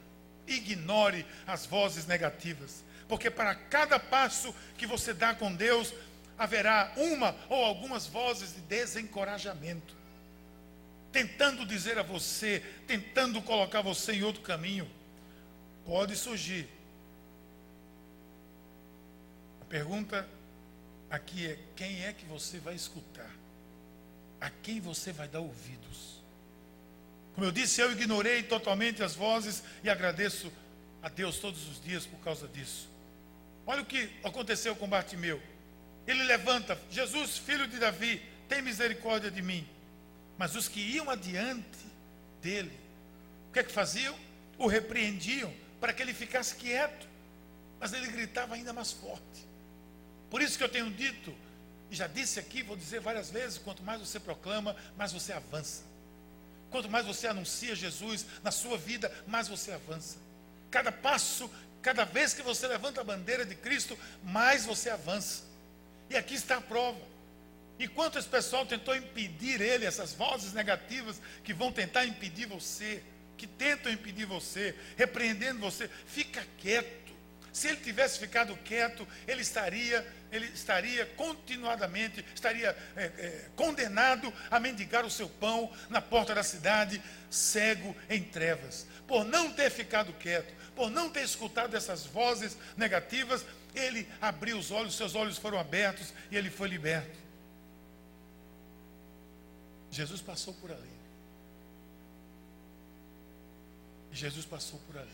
Ignore 0.46 1.24
as 1.46 1.66
vozes 1.66 2.06
negativas, 2.06 2.82
porque 3.12 3.30
para 3.30 3.54
cada 3.54 4.00
passo 4.00 4.54
que 4.78 4.86
você 4.86 5.12
dá 5.12 5.34
com 5.34 5.54
Deus, 5.54 5.92
haverá 6.38 6.94
uma 6.96 7.36
ou 7.50 7.62
algumas 7.62 8.06
vozes 8.06 8.54
de 8.54 8.62
desencorajamento 8.62 9.94
tentando 11.12 11.66
dizer 11.66 11.98
a 11.98 12.02
você, 12.02 12.64
tentando 12.86 13.42
colocar 13.42 13.82
você 13.82 14.14
em 14.14 14.22
outro 14.22 14.40
caminho, 14.40 14.90
pode 15.84 16.16
surgir. 16.16 16.66
A 19.60 19.66
pergunta 19.66 20.26
aqui 21.10 21.48
é: 21.48 21.58
quem 21.76 22.06
é 22.06 22.14
que 22.14 22.24
você 22.24 22.58
vai 22.60 22.74
escutar? 22.74 23.30
A 24.40 24.48
quem 24.48 24.80
você 24.80 25.12
vai 25.12 25.28
dar 25.28 25.40
ouvidos? 25.40 26.22
Como 27.34 27.46
eu 27.46 27.52
disse, 27.52 27.82
eu 27.82 27.92
ignorei 27.92 28.42
totalmente 28.42 29.02
as 29.02 29.14
vozes 29.14 29.62
e 29.84 29.90
agradeço 29.90 30.50
a 31.02 31.10
Deus 31.10 31.38
todos 31.38 31.68
os 31.68 31.82
dias 31.82 32.06
por 32.06 32.18
causa 32.20 32.48
disso. 32.48 32.91
Olha 33.66 33.82
o 33.82 33.86
que 33.86 34.10
aconteceu 34.22 34.74
com 34.74 34.88
Bartimeu. 34.88 35.40
Ele 36.06 36.22
levanta, 36.24 36.78
Jesus, 36.90 37.38
filho 37.38 37.66
de 37.66 37.78
Davi, 37.78 38.20
tem 38.48 38.60
misericórdia 38.60 39.30
de 39.30 39.40
mim. 39.40 39.66
Mas 40.36 40.56
os 40.56 40.68
que 40.68 40.80
iam 40.80 41.08
adiante 41.08 41.86
dele, 42.40 42.72
o 43.48 43.52
que 43.52 43.60
é 43.60 43.62
que 43.62 43.72
faziam? 43.72 44.16
O 44.58 44.66
repreendiam 44.66 45.52
para 45.80 45.92
que 45.92 46.02
ele 46.02 46.12
ficasse 46.12 46.56
quieto. 46.56 47.06
Mas 47.78 47.92
ele 47.92 48.08
gritava 48.08 48.54
ainda 48.54 48.72
mais 48.72 48.92
forte. 48.92 49.46
Por 50.30 50.40
isso 50.40 50.56
que 50.56 50.64
eu 50.64 50.68
tenho 50.68 50.90
dito, 50.90 51.34
e 51.90 51.94
já 51.94 52.06
disse 52.06 52.40
aqui, 52.40 52.62
vou 52.62 52.76
dizer 52.76 53.00
várias 53.00 53.30
vezes: 53.30 53.58
quanto 53.58 53.82
mais 53.82 54.00
você 54.00 54.18
proclama, 54.18 54.74
mais 54.96 55.12
você 55.12 55.32
avança. 55.32 55.84
Quanto 56.70 56.88
mais 56.88 57.04
você 57.04 57.26
anuncia 57.26 57.74
Jesus 57.74 58.24
na 58.42 58.50
sua 58.50 58.78
vida, 58.78 59.12
mais 59.26 59.46
você 59.46 59.72
avança. 59.72 60.16
Cada 60.70 60.90
passo, 60.90 61.50
cada 61.82 62.04
vez 62.04 62.32
que 62.32 62.42
você 62.42 62.66
levanta 62.66 63.00
a 63.00 63.04
bandeira 63.04 63.44
de 63.44 63.54
Cristo, 63.54 63.98
mais 64.22 64.64
você 64.64 64.88
avança. 64.88 65.42
E 66.08 66.16
aqui 66.16 66.34
está 66.34 66.56
a 66.56 66.60
prova. 66.60 67.00
Enquanto 67.78 68.18
esse 68.18 68.28
pessoal 68.28 68.64
tentou 68.64 68.94
impedir 68.94 69.60
ele, 69.60 69.84
essas 69.84 70.12
vozes 70.12 70.52
negativas 70.52 71.20
que 71.42 71.52
vão 71.52 71.72
tentar 71.72 72.06
impedir 72.06 72.46
você, 72.46 73.02
que 73.36 73.46
tentam 73.46 73.90
impedir 73.90 74.24
você, 74.24 74.74
repreendendo 74.96 75.58
você, 75.58 75.90
fica 76.06 76.46
quieto. 76.58 77.12
Se 77.52 77.68
ele 77.68 77.78
tivesse 77.78 78.18
ficado 78.18 78.56
quieto, 78.58 79.06
ele 79.26 79.42
estaria, 79.42 80.06
ele 80.30 80.46
estaria 80.46 81.04
continuadamente, 81.16 82.24
estaria 82.34 82.76
é, 82.96 83.04
é, 83.04 83.44
condenado 83.56 84.32
a 84.50 84.60
mendigar 84.60 85.04
o 85.04 85.10
seu 85.10 85.28
pão 85.28 85.70
na 85.90 86.00
porta 86.00 86.34
da 86.34 86.42
cidade, 86.42 87.02
cego 87.30 87.96
em 88.08 88.22
trevas. 88.22 88.86
Por 89.06 89.24
não 89.24 89.52
ter 89.52 89.70
ficado 89.70 90.12
quieto, 90.14 90.54
por 90.74 90.90
não 90.90 91.10
ter 91.10 91.22
escutado 91.22 91.76
essas 91.76 92.06
vozes 92.06 92.56
negativas, 92.76 93.44
ele 93.74 94.08
abriu 94.20 94.58
os 94.58 94.70
olhos, 94.70 94.96
seus 94.96 95.14
olhos 95.14 95.38
foram 95.38 95.58
abertos 95.58 96.12
e 96.30 96.36
ele 96.36 96.50
foi 96.50 96.68
liberto. 96.68 97.18
Jesus 99.90 100.20
passou 100.22 100.54
por 100.54 100.70
ali. 100.70 100.92
Jesus 104.12 104.44
passou 104.44 104.78
por 104.86 104.98
ali. 104.98 105.10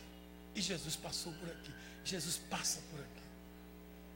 E 0.54 0.60
Jesus 0.60 0.96
passou 0.96 1.32
por 1.32 1.48
aqui. 1.48 1.72
Jesus 2.04 2.36
passa 2.48 2.80
por 2.90 3.00
aqui. 3.00 3.27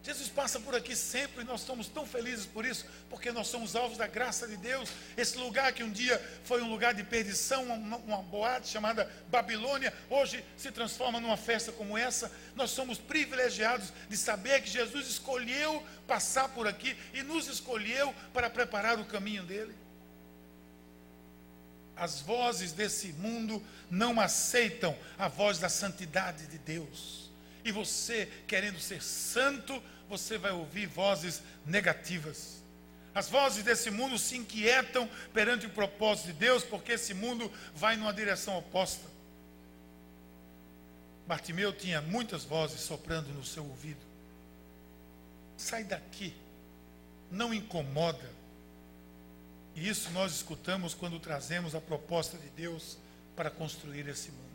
Jesus 0.03 0.29
passa 0.29 0.59
por 0.59 0.75
aqui 0.75 0.97
sempre 0.97 1.43
e 1.43 1.45
nós 1.45 1.61
estamos 1.61 1.87
tão 1.87 2.05
felizes 2.05 2.45
por 2.45 2.67
isso, 2.67 2.85
porque 3.09 3.31
nós 3.31 3.47
somos 3.47 3.77
alvos 3.77 3.97
da 3.97 4.09
graça 4.09 4.49
de 4.49 4.57
Deus. 4.57 4.91
Esse 5.17 5.39
lugar 5.39 5.73
que 5.73 5.85
um 5.85 5.93
dia 5.93 6.19
foi 6.43 6.61
um 6.61 6.69
lugar 6.69 6.93
de 6.93 7.05
perdição, 7.05 7.63
uma, 7.65 7.97
uma 7.99 8.23
boate 8.23 8.69
chamada 8.69 9.09
Babilônia, 9.29 9.95
hoje 10.11 10.45
se 10.57 10.73
transforma 10.73 11.21
numa 11.21 11.37
festa 11.37 11.71
como 11.71 11.97
essa. 11.97 12.33
Nós 12.57 12.73
somos 12.73 12.99
privilegiados 12.99 13.93
de 14.09 14.17
saber 14.17 14.61
que 14.63 14.71
Jesus 14.71 15.07
escolheu 15.07 15.81
passar 16.05 16.49
por 16.49 16.67
aqui 16.67 16.97
e 17.15 17.23
nos 17.23 17.47
escolheu 17.47 18.13
para 18.35 18.51
preparar 18.51 18.99
o 18.99 19.05
caminho 19.05 19.45
dele. 19.45 19.75
As 21.95 22.21
vozes 22.21 22.73
desse 22.73 23.13
mundo 23.13 23.65
não 23.89 24.21
aceitam 24.21 24.99
a 25.17 25.29
voz 25.29 25.61
da 25.61 25.69
santidade 25.69 26.49
de 26.49 26.59
Deus. 26.59 27.22
E 27.65 27.71
você, 27.71 28.29
querendo 28.47 28.79
ser 28.81 29.03
santo, 29.03 29.83
você 30.09 30.37
vai 30.37 30.53
ouvir 30.53 30.87
vozes 30.87 31.43
negativas. 31.65 32.63
As 33.15 33.29
vozes 33.29 33.63
desse 33.63 33.91
mundo 33.91 34.19
se 34.19 34.37
inquietam 34.37 35.09
perante 35.35 35.67
o 35.67 35.71
propósito 35.71 36.27
de 36.27 36.33
Deus, 36.33 36.65
porque 36.65 36.93
esse 36.93 37.13
mundo 37.13 37.51
vai 37.75 37.97
numa 37.97 38.13
direção 38.13 38.57
oposta. 38.59 39.07
Bartimeu 41.27 41.73
tinha 41.73 42.01
muitas 42.01 42.45
vozes 42.45 42.81
soprando 42.81 43.29
no 43.29 43.45
seu 43.45 43.65
ouvido. 43.65 44.01
Sai 45.57 45.85
daqui, 45.85 46.35
não 47.31 47.55
incomoda. 47.55 48.31
E 49.75 49.89
isso 49.89 50.11
nós 50.11 50.35
escutamos 50.35 50.95
quando 50.95 51.21
trazemos 51.21 51.75
a 51.75 51.81
proposta 51.81 52.37
de 52.37 52.49
Deus 52.51 52.99
para 53.37 53.51
construir 53.51 54.09
esse 54.09 54.31
mundo. 54.31 54.52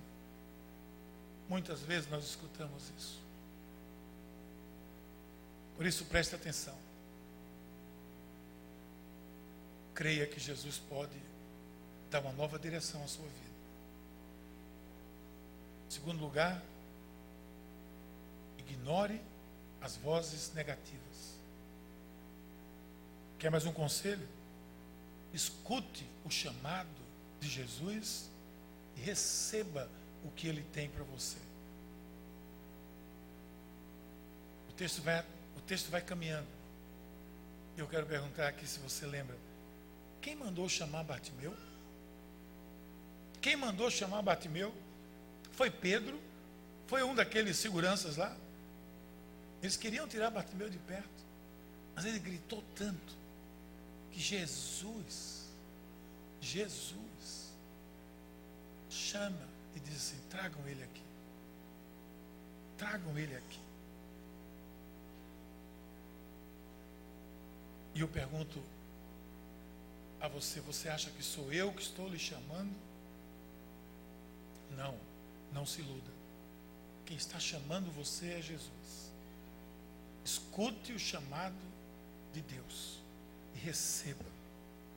Muitas 1.50 1.82
vezes 1.82 2.10
nós 2.10 2.26
escutamos 2.26 2.84
isso. 2.98 3.20
Por 5.76 5.86
isso 5.86 6.06
preste 6.06 6.36
atenção. 6.36 6.76
Creia 9.94 10.28
que 10.28 10.40
Jesus 10.40 10.78
pode 10.90 11.18
dar 12.10 12.22
uma 12.22 12.34
nova 12.34 12.60
direção 12.60 13.04
à 13.04 13.08
sua 13.08 13.26
vida. 13.26 13.58
Segundo 15.90 16.20
lugar, 16.20 16.62
ignore 18.58 19.22
as 19.82 19.96
vozes 19.96 20.54
negativas. 20.54 21.38
Quer 23.40 23.52
mais 23.52 23.66
um 23.66 23.72
conselho? 23.72 24.28
Escute 25.34 26.10
o 26.26 26.30
chamado 26.30 26.90
de 27.40 27.48
Jesus 27.48 28.30
e 28.96 29.02
receba 29.02 29.88
o 30.24 30.32
que 30.32 30.48
ele 30.48 30.64
tem 30.74 30.90
para 30.90 31.04
você. 31.04 31.38
O 34.70 34.74
texto 34.74 35.02
vai, 35.02 35.24
o 35.56 35.62
texto 35.62 35.90
vai 35.90 36.02
caminhando. 36.02 36.48
Eu 37.78 37.88
quero 37.88 38.06
perguntar 38.06 38.48
aqui 38.48 38.68
se 38.68 38.80
você 38.80 39.06
lembra. 39.06 39.38
Quem 40.22 40.36
mandou 40.36 40.68
chamar 40.68 41.04
Bartimeu? 41.04 41.56
Quem 43.42 43.56
mandou 43.56 43.90
chamar 43.90 44.22
Bartimeu? 44.22 44.74
Foi 45.54 45.70
Pedro? 45.70 46.20
Foi 46.88 47.04
um 47.04 47.14
daqueles 47.14 47.58
seguranças 47.58 48.18
lá? 48.18 48.36
Eles 49.62 49.78
queriam 49.78 50.08
tirar 50.08 50.30
Bartimeu 50.32 50.70
de 50.70 50.78
perto. 50.80 51.10
Mas 51.96 52.06
ele 52.06 52.20
gritou 52.20 52.64
tanto 52.76 53.16
que 54.12 54.20
Jesus, 54.20 55.46
Jesus, 56.40 57.52
chama 58.90 59.57
e 59.78 59.80
diz 59.80 59.96
assim: 59.96 60.20
tragam 60.30 60.68
ele 60.68 60.84
aqui. 60.84 61.02
Tragam 62.78 63.18
ele 63.18 63.36
aqui. 63.36 63.60
E 67.94 68.02
eu 68.02 68.08
pergunto 68.08 68.62
a 70.20 70.28
você: 70.28 70.60
você 70.62 70.90
acha 70.90 71.10
que 71.12 71.24
sou 71.24 71.54
eu 71.54 71.72
que 71.72 71.82
estou 71.82 72.10
lhe 72.10 72.20
chamando? 72.20 72.76
Não, 74.76 74.96
não 75.54 75.66
se 75.66 75.82
iluda. 75.82 76.12
Quem 77.06 77.16
está 77.16 77.40
chamando 77.40 77.92
você 77.92 78.34
é 78.34 78.42
Jesus. 78.42 79.12
Escute 80.26 80.92
o 80.92 81.00
chamado 81.00 81.56
de 82.34 82.42
Deus 82.42 82.98
e 83.56 83.60
receba. 83.60 84.26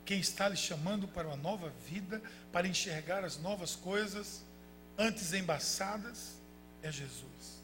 Quem 0.05 0.19
está 0.19 0.49
lhe 0.49 0.57
chamando 0.57 1.07
para 1.07 1.27
uma 1.27 1.37
nova 1.37 1.69
vida, 1.87 2.21
para 2.51 2.67
enxergar 2.67 3.23
as 3.23 3.37
novas 3.37 3.75
coisas, 3.75 4.43
antes 5.01 5.33
embaçadas, 5.33 6.35
é 6.83 6.91
Jesus. 6.91 7.59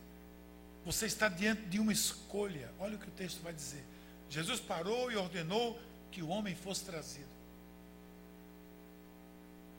Você 0.84 1.06
está 1.06 1.30
diante 1.30 1.62
de 1.64 1.80
uma 1.80 1.94
escolha. 1.94 2.72
Olha 2.80 2.96
o 2.96 3.00
que 3.00 3.08
o 3.08 3.12
texto 3.12 3.42
vai 3.44 3.54
dizer. 3.54 3.84
Jesus 4.30 4.60
parou 4.60 5.12
e 5.12 5.16
ordenou 5.16 5.80
que 6.12 6.24
o 6.24 6.30
homem 6.30 6.56
fosse 6.56 6.84
trazido. 6.84 7.38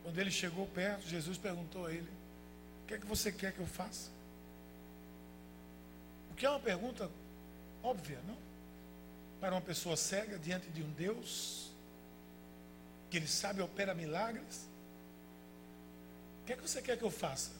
Quando 0.04 0.18
ele 0.18 0.30
chegou 0.30 0.66
perto, 0.68 1.06
Jesus 1.08 1.36
perguntou 1.36 1.86
a 1.86 1.92
ele: 1.92 2.08
O 2.84 2.86
que 2.86 2.94
é 2.94 2.98
que 2.98 3.06
você 3.06 3.32
quer 3.32 3.52
que 3.52 3.58
eu 3.58 3.66
faça? 3.66 4.10
O 6.30 6.34
que 6.34 6.46
é 6.46 6.50
uma 6.50 6.60
pergunta 6.60 7.10
óbvia, 7.82 8.20
não? 8.26 8.38
Para 9.40 9.52
uma 9.52 9.60
pessoa 9.60 9.96
cega 9.96 10.38
diante 10.38 10.68
de 10.68 10.82
um 10.82 10.90
Deus 10.92 11.72
que 13.10 13.16
ele 13.16 13.26
sabe 13.26 13.60
opera 13.60 13.94
milagres 13.94 14.68
que 16.48 16.54
é 16.54 16.56
que 16.56 16.62
você 16.62 16.80
quer 16.80 16.96
que 16.96 17.04
eu 17.04 17.10
faça? 17.10 17.50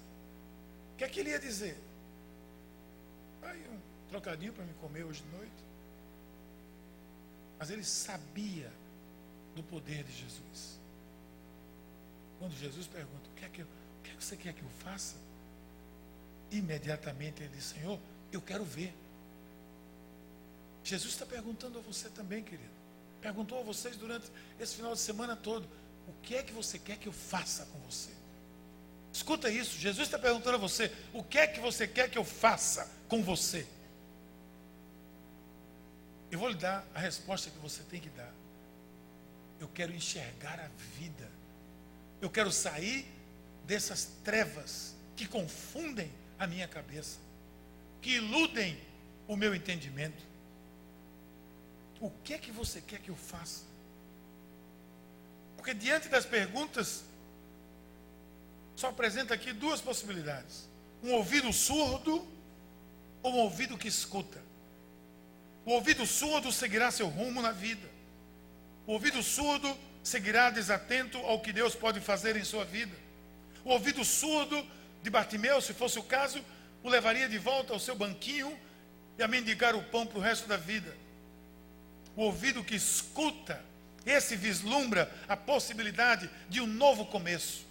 O 0.95 0.97
que 0.97 1.05
é 1.05 1.09
que 1.11 1.21
ele 1.21 1.29
ia 1.29 1.39
dizer? 1.39 1.77
Aí 3.43 3.69
um 3.69 3.79
trocadinho 4.09 4.51
para 4.51 4.65
me 4.65 4.73
comer 4.81 5.05
hoje 5.05 5.23
de 5.23 5.29
noite. 5.29 5.63
Mas 7.59 7.69
ele 7.69 7.85
sabia 7.85 8.73
do 9.55 9.63
poder 9.63 10.05
de 10.05 10.13
Jesus. 10.13 10.81
Quando 12.39 12.57
Jesus 12.57 12.87
pergunta, 12.87 13.29
o 13.29 13.35
que 13.35 13.45
é 13.45 13.49
que, 13.51 13.61
eu, 13.61 13.67
o 13.67 14.03
que, 14.03 14.11
é 14.11 14.15
que 14.15 14.25
você 14.25 14.39
quer 14.39 14.55
que 14.55 14.63
eu 14.63 14.71
faça? 14.71 15.17
Imediatamente 16.51 17.43
ele 17.43 17.55
diz, 17.55 17.65
Senhor, 17.65 18.01
eu 18.33 18.41
quero 18.41 18.65
ver. 18.65 18.95
Jesus 20.83 21.13
está 21.13 21.27
perguntando 21.27 21.79
a 21.79 21.83
você 21.83 22.09
também, 22.09 22.43
querido. 22.43 22.73
Perguntou 23.21 23.61
a 23.61 23.63
vocês 23.63 23.99
durante 23.99 24.33
esse 24.59 24.77
final 24.77 24.95
de 24.95 25.01
semana 25.01 25.37
todo: 25.37 25.69
o 26.07 26.13
que 26.23 26.37
é 26.37 26.43
que 26.43 26.55
você 26.55 26.79
quer 26.79 26.97
que 26.97 27.07
eu 27.07 27.13
faça 27.13 27.67
com 27.67 27.79
você? 27.81 28.17
Escuta 29.19 29.51
isso, 29.51 29.77
Jesus 29.77 30.07
está 30.07 30.17
perguntando 30.17 30.55
a 30.55 30.61
você: 30.61 30.93
o 31.13 31.25
que 31.25 31.39
é 31.39 31.47
que 31.49 31.59
você 31.59 31.89
quer 31.89 32.09
que 32.09 32.17
eu 32.17 32.25
faça 32.25 32.89
com 33.09 33.21
você? 33.21 33.67
Eu 36.31 36.39
vou 36.39 36.49
lhe 36.49 36.55
dar 36.55 36.87
a 36.95 37.01
resposta 37.01 37.51
que 37.51 37.59
você 37.59 37.83
tem 37.83 38.01
que 38.01 38.11
dar. 38.11 38.33
Eu 39.59 39.67
quero 39.75 39.93
enxergar 39.93 40.61
a 40.61 40.69
vida. 40.97 41.29
Eu 42.21 42.31
quero 42.31 42.53
sair 42.53 43.09
dessas 43.67 44.09
trevas 44.23 44.95
que 45.17 45.27
confundem 45.27 46.13
a 46.39 46.47
minha 46.47 46.69
cabeça, 46.69 47.19
que 48.01 48.11
iludem 48.11 48.81
o 49.27 49.35
meu 49.35 49.53
entendimento. 49.53 50.23
O 52.01 52.09
que 52.23 52.35
é 52.35 52.39
que 52.39 52.53
você 52.53 52.81
quer 52.81 53.01
que 53.01 53.09
eu 53.09 53.17
faça? 53.17 53.65
Porque 55.57 55.75
diante 55.75 56.09
das 56.09 56.25
perguntas 56.25 57.03
só 58.79 58.91
apresenta 58.91 59.35
aqui 59.35 59.53
duas 59.53 59.81
possibilidades: 59.81 60.69
um 61.03 61.13
ouvido 61.13 61.53
surdo 61.53 62.25
ou 63.25 63.33
um 63.33 63.39
ouvido 63.39 63.77
que 63.77 63.89
escuta. 63.89 64.41
O 65.67 65.73
ouvido 65.73 66.07
surdo 66.07 66.53
seguirá 66.53 66.89
seu 66.93 67.09
rumo 67.09 67.43
na 67.43 67.51
vida. 67.51 67.89
O 68.87 68.93
ouvido 68.93 69.21
surdo 69.21 69.77
seguirá 70.01 70.49
desatento 70.49 71.19
ao 71.19 71.41
que 71.41 71.53
Deus 71.53 71.75
pode 71.75 72.01
fazer 72.01 72.37
em 72.37 72.45
sua 72.45 72.65
vida. 72.65 72.97
O 73.65 73.71
ouvido 73.71 74.05
surdo 74.05 74.65
de 75.03 75.11
Bartimeu, 75.11 75.61
se 75.61 75.75
fosse 75.75 75.99
o 75.99 76.05
caso, 76.05 76.41
o 76.81 76.89
levaria 76.89 77.29
de 77.29 77.37
volta 77.37 77.73
ao 77.73 77.81
seu 77.81 77.97
banquinho 77.97 78.57
e 79.19 79.23
a 79.25 79.29
mendigar 79.29 79.75
o 79.75 79.83
pão 79.83 80.07
para 80.07 80.19
o 80.19 80.23
resto 80.23 80.47
da 80.47 80.57
vida. 80.57 80.97
O 82.15 82.23
ouvido 82.23 82.63
que 82.63 82.77
escuta, 82.77 83.61
esse 84.07 84.37
vislumbra 84.37 85.13
a 85.29 85.37
possibilidade 85.37 86.31
de 86.49 86.61
um 86.61 86.67
novo 86.67 87.05
começo 87.07 87.68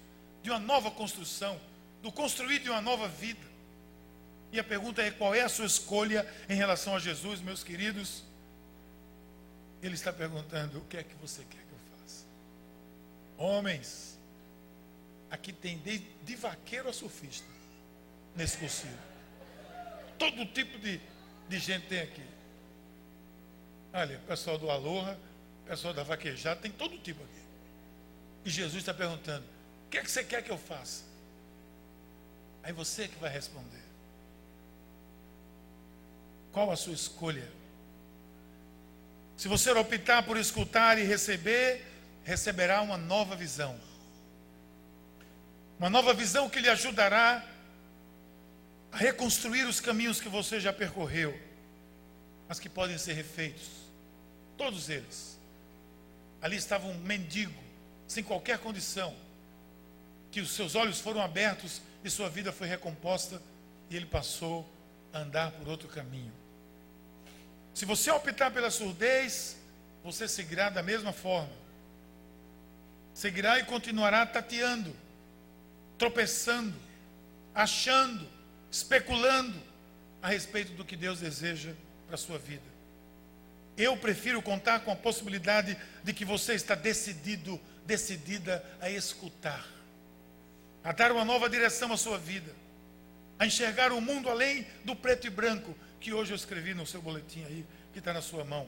de 0.48 0.52
uma 0.52 0.60
nova 0.60 0.90
construção, 0.90 1.60
do 2.02 2.10
construir 2.10 2.60
de 2.60 2.70
uma 2.70 2.80
nova 2.80 3.06
vida. 3.06 3.46
E 4.50 4.58
a 4.58 4.64
pergunta 4.64 5.02
é: 5.02 5.12
qual 5.12 5.36
é 5.36 5.42
a 5.42 5.50
sua 5.50 5.66
escolha 5.66 6.26
em 6.48 6.56
relação 6.56 6.96
a 6.96 7.00
Jesus, 7.00 7.42
meus 7.42 7.66
queridos? 7.66 8.24
Ele 9.84 9.96
está 9.96 10.14
perguntando: 10.14 10.78
o 10.80 10.86
que 10.86 10.96
é 10.96 11.04
que 11.04 11.14
você 11.16 11.44
quer 11.44 11.58
que 11.58 11.72
eu 11.74 12.00
faça? 12.00 12.26
Homens, 13.38 14.18
aqui 15.30 15.52
tem 15.52 15.80
de, 15.80 16.00
de 16.00 16.36
vaqueiro 16.38 16.88
a 16.88 16.94
surfista, 16.94 17.48
nesse 18.34 18.58
cursinho. 18.58 18.98
Todo 20.18 20.46
tipo 20.46 20.80
de, 20.80 21.02
de 21.50 21.60
gente 21.60 21.88
tem 21.88 22.00
aqui. 22.00 22.24
Olha, 23.92 24.18
pessoal 24.20 24.58
do 24.58 24.72
Aloha, 24.72 25.20
pessoal 25.66 25.94
da 25.94 26.04
vaquejada, 26.04 26.62
tem 26.62 26.72
todo 26.72 26.98
tipo 27.00 27.22
aqui. 27.22 27.42
E 28.46 28.50
Jesus 28.50 28.78
está 28.78 28.94
perguntando: 28.94 29.57
o 29.88 29.90
que 29.90 29.98
é 29.98 30.04
que 30.04 30.12
você 30.12 30.22
quer 30.22 30.44
que 30.44 30.52
eu 30.52 30.58
faça? 30.58 31.04
Aí 32.62 32.74
você 32.74 33.08
que 33.08 33.18
vai 33.20 33.32
responder. 33.32 33.82
Qual 36.52 36.70
a 36.70 36.76
sua 36.76 36.92
escolha? 36.94 37.50
Se 39.38 39.48
você 39.48 39.72
optar 39.72 40.24
por 40.24 40.36
escutar 40.36 41.00
e 41.00 41.04
receber, 41.04 41.86
receberá 42.26 42.82
uma 42.82 42.98
nova 42.98 43.34
visão. 43.34 43.80
Uma 45.80 45.90
nova 45.90 46.14
visão 46.14 46.50
que 46.50 46.60
lhe 46.60 46.68
ajudará 46.68 47.46
a 48.92 48.98
reconstruir 48.98 49.64
os 49.64 49.80
caminhos 49.80 50.20
que 50.20 50.28
você 50.28 50.60
já 50.60 50.74
percorreu, 50.74 51.40
mas 52.46 52.60
que 52.60 52.68
podem 52.68 52.98
ser 52.98 53.14
refeitos. 53.14 53.70
Todos 54.58 54.90
eles. 54.90 55.40
Ali 56.42 56.58
estava 56.58 56.88
um 56.88 56.98
mendigo, 56.98 57.64
sem 58.06 58.22
qualquer 58.22 58.58
condição 58.58 59.27
que 60.32 60.42
os 60.42 60.52
seus 60.52 60.76
olhos 60.76 61.00
foram 61.00 61.22
abertos 61.22 61.82
e 62.04 62.10
sua 62.10 62.30
vida 62.30 62.52
foi 62.52 62.68
recomposta 62.68 63.42
e 63.90 63.96
ele 63.96 64.06
passou 64.06 64.68
a 65.14 65.20
andar 65.20 65.52
por 65.52 65.68
outro 65.68 65.88
caminho. 65.88 66.32
Se 67.74 67.86
você 67.86 68.10
optar 68.12 68.52
pela 68.52 68.72
surdez, 68.72 69.58
você 70.04 70.28
seguirá 70.28 70.70
da 70.70 70.82
mesma 70.82 71.14
forma. 71.14 71.54
Seguirá 73.14 73.60
e 73.60 73.66
continuará 73.66 74.26
tateando, 74.26 74.96
tropeçando, 75.98 76.76
achando, 77.54 78.28
especulando 78.72 79.60
a 80.22 80.28
respeito 80.28 80.74
do 80.74 80.86
que 80.86 80.96
Deus 80.96 81.20
deseja 81.20 81.74
para 82.06 82.16
a 82.16 82.18
sua 82.18 82.38
vida. 82.38 82.64
Eu 83.78 83.96
prefiro 83.96 84.42
contar 84.42 84.80
com 84.80 84.92
a 84.92 84.96
possibilidade 84.96 85.78
de 86.04 86.14
que 86.14 86.26
você 86.26 86.54
está 86.54 86.74
decidido, 86.74 87.60
decidida 87.86 88.66
a 88.82 88.90
escutar, 88.90 89.68
a 90.88 90.94
dar 90.94 91.12
uma 91.12 91.26
nova 91.26 91.50
direção 91.50 91.92
à 91.92 91.98
sua 91.98 92.18
vida, 92.18 92.56
a 93.38 93.46
enxergar 93.46 93.92
o 93.92 94.00
mundo 94.00 94.30
além 94.30 94.66
do 94.86 94.96
preto 94.96 95.28
e 95.28 95.30
branco 95.30 95.76
que 96.00 96.14
hoje 96.14 96.32
eu 96.32 96.36
escrevi 96.38 96.74
no 96.74 96.88
seu 96.88 97.02
boletim 97.02 97.44
aí, 97.44 97.66
que 97.92 98.00
está 98.00 98.14
na 98.14 98.22
sua 98.22 98.46
mão. 98.46 98.66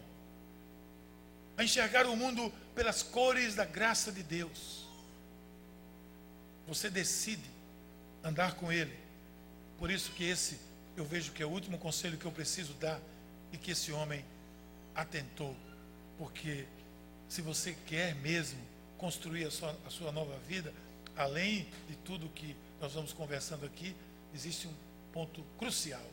A 1.58 1.64
enxergar 1.64 2.06
o 2.08 2.18
mundo 2.18 2.52
pelas 2.76 3.02
cores 3.02 3.56
da 3.56 3.64
graça 3.64 4.12
de 4.12 4.22
Deus. 4.22 4.86
Você 6.68 6.90
decide 6.90 7.50
andar 8.22 8.56
com 8.56 8.70
Ele. 8.70 9.00
Por 9.78 9.90
isso 9.90 10.12
que 10.12 10.26
esse 10.26 10.60
eu 10.98 11.06
vejo 11.06 11.32
que 11.32 11.42
é 11.42 11.46
o 11.46 11.50
último 11.50 11.78
conselho 11.78 12.18
que 12.18 12.26
eu 12.26 12.34
preciso 12.34 12.74
dar 12.74 13.00
e 13.54 13.58
que 13.58 13.72
esse 13.72 13.94
homem 13.94 14.26
atentou, 14.94 15.56
porque 16.18 16.66
se 17.30 17.42
você 17.42 17.78
quer 17.88 18.14
mesmo 18.16 18.60
construir 18.98 19.46
a 19.46 19.52
sua, 19.52 19.74
a 19.88 19.90
sua 19.90 20.12
nova 20.12 20.38
vida, 20.40 20.74
além 21.20 21.68
de 21.88 21.98
tudo 21.98 22.30
que 22.30 22.56
nós 22.80 22.94
vamos 22.94 23.12
conversando 23.12 23.66
aqui, 23.66 23.94
existe 24.34 24.68
um 24.68 24.74
ponto 25.12 25.44
crucial: 25.58 26.06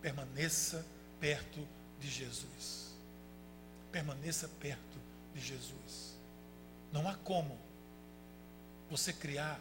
permaneça 0.00 0.84
perto 1.18 1.66
de 1.98 2.08
Jesus. 2.10 2.92
Permaneça 3.90 4.48
perto 4.60 4.98
de 5.34 5.40
Jesus. 5.40 6.16
Não 6.92 7.08
há 7.08 7.14
como 7.14 7.58
você 8.90 9.12
criar 9.12 9.58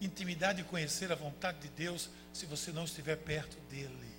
intimidade 0.00 0.60
e 0.60 0.64
conhecer 0.64 1.10
a 1.12 1.14
vontade 1.14 1.60
de 1.60 1.68
Deus 1.68 2.10
se 2.32 2.46
você 2.46 2.72
não 2.72 2.84
estiver 2.84 3.16
perto 3.16 3.56
dele. 3.70 4.10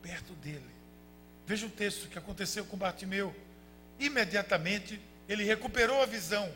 Perto 0.00 0.32
dele. 0.34 0.70
Veja 1.44 1.66
o 1.66 1.70
texto 1.70 2.08
que 2.08 2.18
aconteceu 2.18 2.64
com 2.64 2.76
Bartimeu. 2.76 3.34
Imediatamente 3.98 5.00
ele 5.28 5.44
recuperou 5.44 6.00
a 6.00 6.06
visão. 6.06 6.52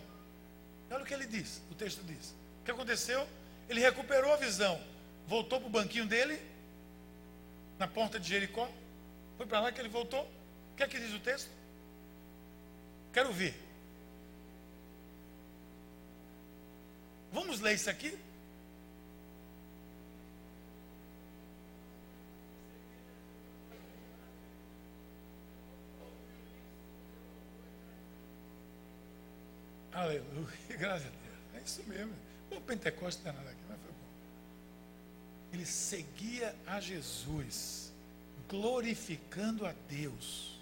Olha 0.91 1.03
o 1.03 1.07
que 1.07 1.15
ele 1.15 1.27
diz, 1.27 1.61
o 1.71 1.75
texto 1.75 2.03
diz. 2.05 2.35
O 2.61 2.65
que 2.65 2.71
aconteceu? 2.71 3.27
Ele 3.69 3.81
recuperou 3.81 4.33
a 4.33 4.37
visão. 4.37 4.81
Voltou 5.27 5.59
para 5.61 5.67
o 5.67 5.71
banquinho 5.71 6.07
dele, 6.07 6.41
na 7.79 7.89
porta 7.89 8.19
de 8.21 8.29
Jericó. 8.29 8.69
Foi 9.37 9.47
para 9.47 9.61
lá 9.61 9.73
que 9.73 9.81
ele 9.81 9.89
voltou. 9.89 10.23
O 10.23 10.77
que 10.77 10.83
é 10.83 10.89
que 10.89 10.99
diz 10.99 11.13
o 11.13 11.21
texto? 11.21 11.51
Quero 13.13 13.33
ver. 13.33 13.55
Vamos 17.33 17.61
ler 17.61 17.75
isso 17.75 17.91
aqui? 17.91 18.17
Aleluia, 29.97 30.47
graças 30.79 31.07
a 31.07 31.11
Deus. 31.11 31.39
É 31.55 31.61
isso 31.65 31.83
mesmo. 31.85 32.13
O 32.51 32.61
Pentecostes 32.61 33.25
não 33.25 33.33
é 33.33 33.35
nada 33.35 33.49
aqui, 33.49 33.61
mas 33.67 33.79
foi 33.81 33.91
bom. 33.91 35.55
Ele 35.55 35.65
seguia 35.65 36.55
a 36.67 36.79
Jesus, 36.81 37.91
glorificando 38.47 39.65
a 39.65 39.73
Deus. 39.89 40.61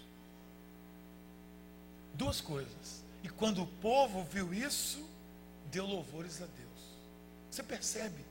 Duas 2.13 2.39
coisas. 2.39 3.03
E 3.23 3.27
quando 3.27 3.63
o 3.63 3.67
povo 3.67 4.23
viu 4.23 4.53
isso, 4.53 5.05
deu 5.69 5.85
louvores 5.85 6.41
a 6.41 6.45
Deus. 6.45 6.55
Você 7.51 7.61
percebe? 7.61 8.23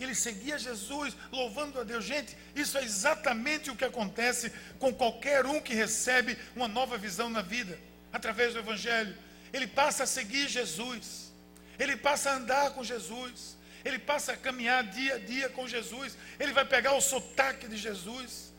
Ele 0.00 0.16
seguia 0.16 0.58
Jesus, 0.58 1.16
louvando 1.30 1.80
a 1.80 1.84
Deus. 1.84 2.04
Gente, 2.04 2.36
isso 2.56 2.76
é 2.76 2.82
exatamente 2.82 3.70
o 3.70 3.76
que 3.76 3.84
acontece 3.84 4.50
com 4.80 4.92
qualquer 4.92 5.46
um 5.46 5.60
que 5.60 5.74
recebe 5.74 6.36
uma 6.56 6.66
nova 6.66 6.98
visão 6.98 7.30
na 7.30 7.40
vida, 7.40 7.78
através 8.12 8.52
do 8.52 8.58
Evangelho 8.58 9.16
ele 9.54 9.68
passa 9.68 10.02
a 10.02 10.06
seguir 10.06 10.48
Jesus, 10.48 11.32
ele 11.78 11.96
passa 11.96 12.30
a 12.30 12.34
andar 12.34 12.72
com 12.72 12.82
Jesus, 12.82 13.56
ele 13.84 14.00
passa 14.00 14.32
a 14.32 14.36
caminhar 14.36 14.82
dia 14.82 15.14
a 15.14 15.18
dia 15.18 15.48
com 15.48 15.68
Jesus, 15.68 16.18
ele 16.40 16.52
vai 16.52 16.64
pegar 16.64 16.94
o 16.94 17.00
sotaque 17.00 17.68
de 17.68 17.76
Jesus, 17.76 18.52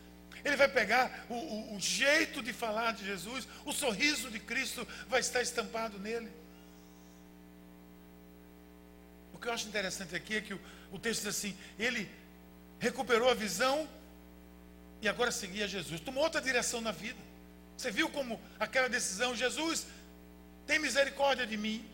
ele 0.45 0.55
vai 0.55 0.69
pegar 0.69 1.25
o, 1.27 1.33
o, 1.33 1.75
o 1.75 1.79
jeito 1.81 2.41
de 2.41 2.53
falar 2.53 2.93
de 2.93 3.03
Jesus, 3.03 3.45
o 3.65 3.73
sorriso 3.73 4.31
de 4.31 4.39
Cristo 4.39 4.87
vai 5.09 5.19
estar 5.19 5.41
estampado 5.41 5.99
nele. 5.99 6.31
O 9.33 9.37
que 9.37 9.49
eu 9.49 9.51
acho 9.51 9.67
interessante 9.67 10.15
aqui 10.15 10.37
é 10.37 10.41
que 10.41 10.53
o, 10.53 10.61
o 10.93 10.97
texto 10.97 11.23
diz 11.23 11.35
assim: 11.35 11.57
ele 11.77 12.09
recuperou 12.79 13.29
a 13.29 13.33
visão 13.33 13.85
e 15.01 15.09
agora 15.09 15.29
seguia 15.29 15.67
Jesus, 15.67 15.99
tomou 15.99 16.23
outra 16.23 16.39
direção 16.39 16.79
na 16.79 16.93
vida. 16.93 17.19
Você 17.75 17.91
viu 17.91 18.07
como 18.07 18.39
aquela 18.57 18.87
decisão, 18.87 19.35
Jesus, 19.35 19.85
tem 20.65 20.79
misericórdia 20.79 21.45
de 21.45 21.57
mim. 21.57 21.85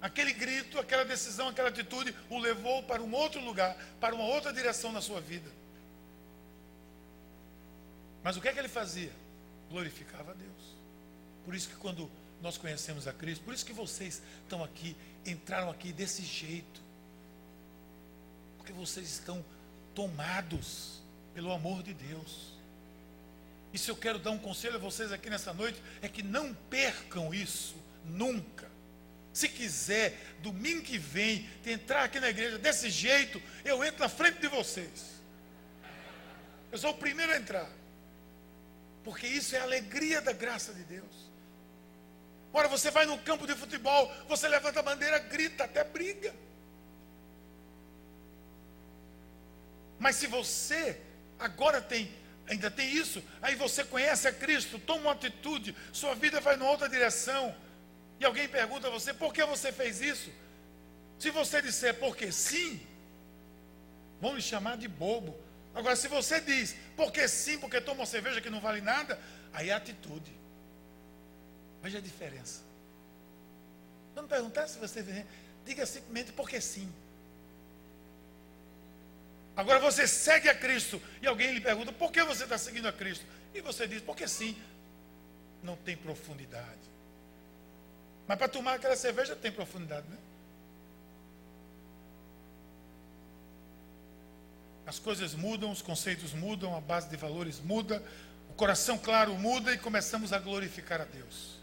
Aquele 0.00 0.32
grito, 0.32 0.78
aquela 0.78 1.04
decisão, 1.04 1.48
aquela 1.48 1.68
atitude 1.68 2.14
o 2.30 2.38
levou 2.38 2.82
para 2.84 3.02
um 3.02 3.12
outro 3.12 3.40
lugar, 3.40 3.76
para 4.00 4.14
uma 4.14 4.24
outra 4.24 4.52
direção 4.52 4.92
na 4.92 5.00
sua 5.00 5.20
vida. 5.20 5.50
Mas 8.22 8.36
o 8.36 8.40
que 8.40 8.48
é 8.48 8.52
que 8.52 8.58
ele 8.58 8.68
fazia? 8.68 9.12
Glorificava 9.70 10.30
a 10.30 10.34
Deus. 10.34 10.76
Por 11.44 11.54
isso 11.54 11.68
que 11.68 11.76
quando 11.76 12.10
nós 12.40 12.56
conhecemos 12.56 13.08
a 13.08 13.12
Cristo, 13.12 13.44
por 13.44 13.54
isso 13.54 13.66
que 13.66 13.72
vocês 13.72 14.22
estão 14.42 14.62
aqui, 14.62 14.96
entraram 15.26 15.70
aqui 15.70 15.92
desse 15.92 16.22
jeito. 16.22 16.80
Porque 18.56 18.72
vocês 18.72 19.08
estão 19.08 19.44
tomados 19.94 21.00
pelo 21.34 21.52
amor 21.52 21.82
de 21.82 21.92
Deus. 21.92 22.52
E 23.72 23.78
se 23.78 23.90
eu 23.90 23.96
quero 23.96 24.18
dar 24.18 24.30
um 24.30 24.38
conselho 24.38 24.76
a 24.76 24.78
vocês 24.78 25.10
aqui 25.10 25.28
nessa 25.28 25.52
noite, 25.52 25.82
é 26.00 26.08
que 26.08 26.22
não 26.22 26.54
percam 26.54 27.34
isso 27.34 27.74
Nunca. 28.08 28.68
Se 29.32 29.48
quiser, 29.48 30.18
domingo 30.40 30.82
que 30.82 30.98
vem, 30.98 31.48
entrar 31.64 32.04
aqui 32.04 32.18
na 32.18 32.30
igreja 32.30 32.58
desse 32.58 32.90
jeito, 32.90 33.40
eu 33.64 33.84
entro 33.84 34.00
na 34.00 34.08
frente 34.08 34.40
de 34.40 34.48
vocês. 34.48 35.20
Eu 36.72 36.78
sou 36.78 36.90
o 36.90 36.94
primeiro 36.94 37.32
a 37.32 37.36
entrar. 37.36 37.70
Porque 39.04 39.26
isso 39.26 39.54
é 39.54 39.60
a 39.60 39.62
alegria 39.62 40.20
da 40.20 40.32
graça 40.32 40.72
de 40.74 40.82
Deus. 40.82 41.30
Ora, 42.52 42.66
você 42.66 42.90
vai 42.90 43.06
no 43.06 43.18
campo 43.18 43.46
de 43.46 43.54
futebol, 43.54 44.12
você 44.26 44.48
levanta 44.48 44.80
a 44.80 44.82
bandeira, 44.82 45.18
grita, 45.18 45.64
até 45.64 45.84
briga. 45.84 46.34
Mas 49.98 50.16
se 50.16 50.26
você 50.26 51.00
agora 51.38 51.80
tem, 51.80 52.12
ainda 52.48 52.70
tem 52.70 52.90
isso, 52.90 53.22
aí 53.40 53.54
você 53.54 53.84
conhece 53.84 54.26
a 54.26 54.32
Cristo, 54.32 54.78
toma 54.78 55.02
uma 55.02 55.12
atitude, 55.12 55.76
sua 55.92 56.14
vida 56.14 56.40
vai 56.40 56.56
numa 56.56 56.70
outra 56.70 56.88
direção 56.88 57.54
e 58.20 58.24
alguém 58.24 58.48
pergunta 58.48 58.88
a 58.88 58.90
você, 58.90 59.14
por 59.14 59.32
que 59.32 59.44
você 59.44 59.70
fez 59.72 60.00
isso? 60.00 60.30
Se 61.18 61.30
você 61.30 61.62
disser 61.62 61.94
porque 61.94 62.32
sim, 62.32 62.80
vão 64.20 64.34
lhe 64.34 64.42
chamar 64.42 64.76
de 64.76 64.88
bobo. 64.88 65.38
Agora, 65.74 65.94
se 65.94 66.08
você 66.08 66.40
diz 66.40 66.74
porque 66.96 67.28
sim, 67.28 67.58
porque 67.58 67.80
toma 67.80 68.00
uma 68.00 68.06
cerveja 68.06 68.40
que 68.40 68.50
não 68.50 68.60
vale 68.60 68.80
nada, 68.80 69.18
aí 69.52 69.70
é 69.70 69.72
atitude. 69.72 70.32
Veja 71.82 71.98
a 71.98 72.00
diferença. 72.00 72.62
Não 74.14 74.26
perguntar 74.26 74.66
se 74.66 74.78
você 74.78 75.24
diga 75.64 75.86
simplesmente 75.86 76.32
porque 76.32 76.60
sim. 76.60 76.92
Agora 79.56 79.78
você 79.78 80.06
segue 80.06 80.48
a 80.48 80.54
Cristo 80.54 81.00
e 81.22 81.26
alguém 81.26 81.52
lhe 81.52 81.60
pergunta 81.60 81.92
por 81.92 82.10
que 82.10 82.22
você 82.22 82.44
está 82.44 82.58
seguindo 82.58 82.88
a 82.88 82.92
Cristo? 82.92 83.24
E 83.54 83.60
você 83.60 83.86
diz 83.86 84.00
porque 84.02 84.26
sim. 84.26 84.56
Não 85.62 85.76
tem 85.76 85.96
profundidade. 85.96 86.97
Mas 88.28 88.36
para 88.36 88.46
tomar 88.46 88.74
aquela 88.74 88.94
cerveja 88.94 89.34
tem 89.34 89.50
profundidade, 89.50 90.06
né? 90.06 90.18
As 94.86 94.98
coisas 94.98 95.34
mudam, 95.34 95.70
os 95.70 95.80
conceitos 95.80 96.34
mudam, 96.34 96.76
a 96.76 96.80
base 96.80 97.08
de 97.08 97.16
valores 97.16 97.58
muda, 97.60 98.02
o 98.50 98.54
coração 98.54 98.98
claro 98.98 99.34
muda 99.34 99.72
e 99.72 99.78
começamos 99.78 100.32
a 100.32 100.38
glorificar 100.38 101.00
a 101.00 101.04
Deus. 101.04 101.58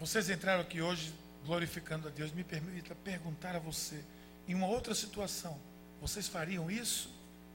Vocês 0.00 0.28
entraram 0.28 0.62
aqui 0.62 0.82
hoje 0.82 1.14
glorificando 1.44 2.08
a 2.08 2.10
Deus. 2.10 2.32
Me 2.32 2.42
permita 2.42 2.94
perguntar 2.94 3.54
a 3.54 3.60
você, 3.60 4.04
em 4.48 4.54
uma 4.54 4.66
outra 4.66 4.94
situação, 4.94 5.58
vocês 6.00 6.26
fariam 6.26 6.70
isso? 6.70 7.08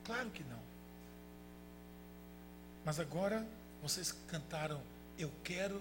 Claro 0.04 0.30
que 0.30 0.44
não. 0.44 0.59
Mas 2.90 3.00
agora 3.00 3.46
vocês 3.84 4.12
cantaram, 4.28 4.82
Eu 5.16 5.32
quero 5.44 5.80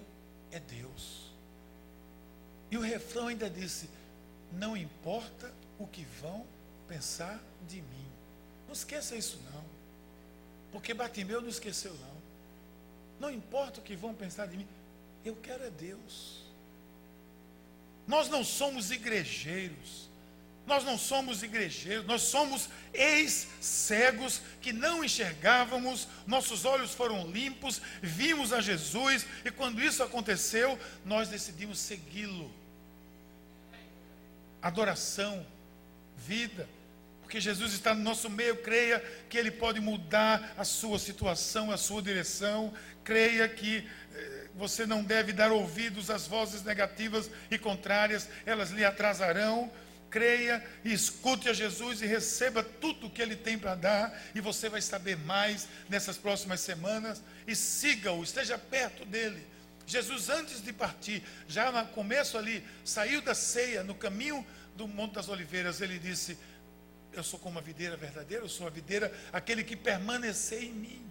é 0.52 0.60
Deus. 0.60 1.32
E 2.70 2.76
o 2.76 2.82
refrão 2.82 3.28
ainda 3.28 3.48
disse: 3.48 3.88
Não 4.52 4.76
importa 4.76 5.50
o 5.78 5.86
que 5.86 6.04
vão 6.20 6.44
pensar 6.86 7.40
de 7.66 7.80
mim. 7.80 8.06
Não 8.66 8.74
esqueça 8.74 9.16
isso 9.16 9.40
não. 9.54 9.64
Porque 10.70 10.92
Batimeu 10.92 11.40
não 11.40 11.48
esqueceu 11.48 11.94
não. 11.94 12.16
Não 13.18 13.30
importa 13.34 13.80
o 13.80 13.82
que 13.82 13.96
vão 13.96 14.12
pensar 14.12 14.46
de 14.46 14.58
mim, 14.58 14.68
eu 15.24 15.34
quero 15.34 15.64
é 15.64 15.70
Deus. 15.70 16.42
Nós 18.06 18.28
não 18.28 18.44
somos 18.44 18.90
igrejeiros. 18.90 20.10
Nós 20.68 20.84
não 20.84 20.98
somos 20.98 21.42
igrejeiros, 21.42 22.04
nós 22.04 22.20
somos 22.20 22.68
ex-cegos 22.92 24.42
que 24.60 24.70
não 24.70 25.02
enxergávamos, 25.02 26.06
nossos 26.26 26.66
olhos 26.66 26.92
foram 26.92 27.26
limpos, 27.26 27.80
vimos 28.02 28.52
a 28.52 28.60
Jesus 28.60 29.24
e 29.46 29.50
quando 29.50 29.82
isso 29.82 30.02
aconteceu, 30.02 30.78
nós 31.06 31.30
decidimos 31.30 31.78
segui-lo. 31.78 32.52
Adoração, 34.60 35.46
vida, 36.18 36.68
porque 37.22 37.40
Jesus 37.40 37.72
está 37.72 37.94
no 37.94 38.02
nosso 38.02 38.28
meio, 38.28 38.58
creia 38.58 39.00
que 39.30 39.38
Ele 39.38 39.50
pode 39.50 39.80
mudar 39.80 40.52
a 40.58 40.64
sua 40.64 40.98
situação, 40.98 41.72
a 41.72 41.78
sua 41.78 42.02
direção, 42.02 42.74
creia 43.02 43.48
que 43.48 43.88
eh, 44.14 44.48
você 44.54 44.84
não 44.84 45.02
deve 45.02 45.32
dar 45.32 45.50
ouvidos 45.50 46.10
às 46.10 46.26
vozes 46.26 46.62
negativas 46.62 47.30
e 47.50 47.56
contrárias, 47.56 48.28
elas 48.44 48.70
lhe 48.70 48.84
atrasarão 48.84 49.72
creia 50.10 50.64
e 50.84 50.92
escute 50.92 51.48
a 51.48 51.52
Jesus 51.52 52.02
e 52.02 52.06
receba 52.06 52.62
tudo 52.62 53.06
o 53.06 53.10
que 53.10 53.22
Ele 53.22 53.36
tem 53.36 53.58
para 53.58 53.74
dar, 53.74 54.22
e 54.34 54.40
você 54.40 54.68
vai 54.68 54.80
saber 54.80 55.16
mais 55.16 55.68
nessas 55.88 56.16
próximas 56.16 56.60
semanas. 56.60 57.22
E 57.46 57.54
siga-o, 57.54 58.22
esteja 58.22 58.58
perto 58.58 59.04
dele. 59.04 59.46
Jesus, 59.86 60.28
antes 60.28 60.62
de 60.62 60.72
partir, 60.72 61.22
já 61.46 61.72
no 61.72 61.86
começo 61.88 62.36
ali, 62.36 62.66
saiu 62.84 63.22
da 63.22 63.34
ceia, 63.34 63.82
no 63.82 63.94
caminho 63.94 64.46
do 64.76 64.86
Monte 64.86 65.14
das 65.14 65.28
Oliveiras, 65.28 65.80
ele 65.80 65.98
disse: 65.98 66.38
Eu 67.12 67.22
sou 67.22 67.38
como 67.38 67.58
a 67.58 67.62
videira 67.62 67.96
verdadeira, 67.96 68.44
eu 68.44 68.48
sou 68.48 68.66
a 68.66 68.70
videira, 68.70 69.12
aquele 69.32 69.64
que 69.64 69.76
permanecer 69.76 70.62
em 70.62 70.72
mim. 70.72 71.04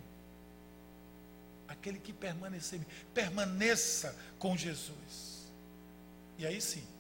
Aquele 1.68 2.00
que 2.00 2.14
permanecer 2.14 2.78
em 2.78 2.80
mim. 2.82 2.88
Permaneça 3.14 4.16
com 4.38 4.56
Jesus. 4.56 5.52
E 6.38 6.46
aí 6.46 6.62
sim 6.62 6.97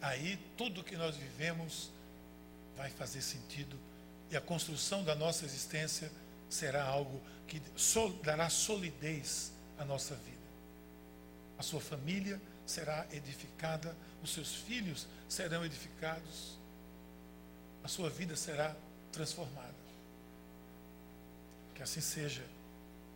aí 0.00 0.38
tudo 0.56 0.84
que 0.84 0.96
nós 0.96 1.16
vivemos 1.16 1.90
vai 2.76 2.90
fazer 2.90 3.22
sentido 3.22 3.78
e 4.30 4.36
a 4.36 4.40
construção 4.40 5.02
da 5.02 5.14
nossa 5.14 5.44
existência 5.44 6.10
será 6.48 6.84
algo 6.84 7.20
que 7.46 7.60
dará 8.22 8.48
solidez 8.50 9.52
à 9.78 9.84
nossa 9.84 10.14
vida. 10.14 10.36
A 11.58 11.62
sua 11.62 11.80
família 11.80 12.40
será 12.66 13.06
edificada, 13.10 13.96
os 14.22 14.32
seus 14.32 14.54
filhos 14.54 15.06
serão 15.28 15.64
edificados, 15.64 16.58
a 17.82 17.88
sua 17.88 18.10
vida 18.10 18.36
será 18.36 18.76
transformada. 19.10 19.74
Que 21.74 21.82
assim 21.82 22.00
seja, 22.00 22.44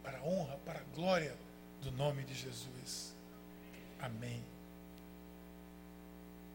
para 0.02 0.18
a 0.18 0.22
honra, 0.22 0.56
para 0.64 0.80
a 0.80 0.84
glória 0.94 1.36
do 1.82 1.92
nome 1.92 2.24
de 2.24 2.34
Jesus. 2.34 3.12
Amém. 4.00 4.51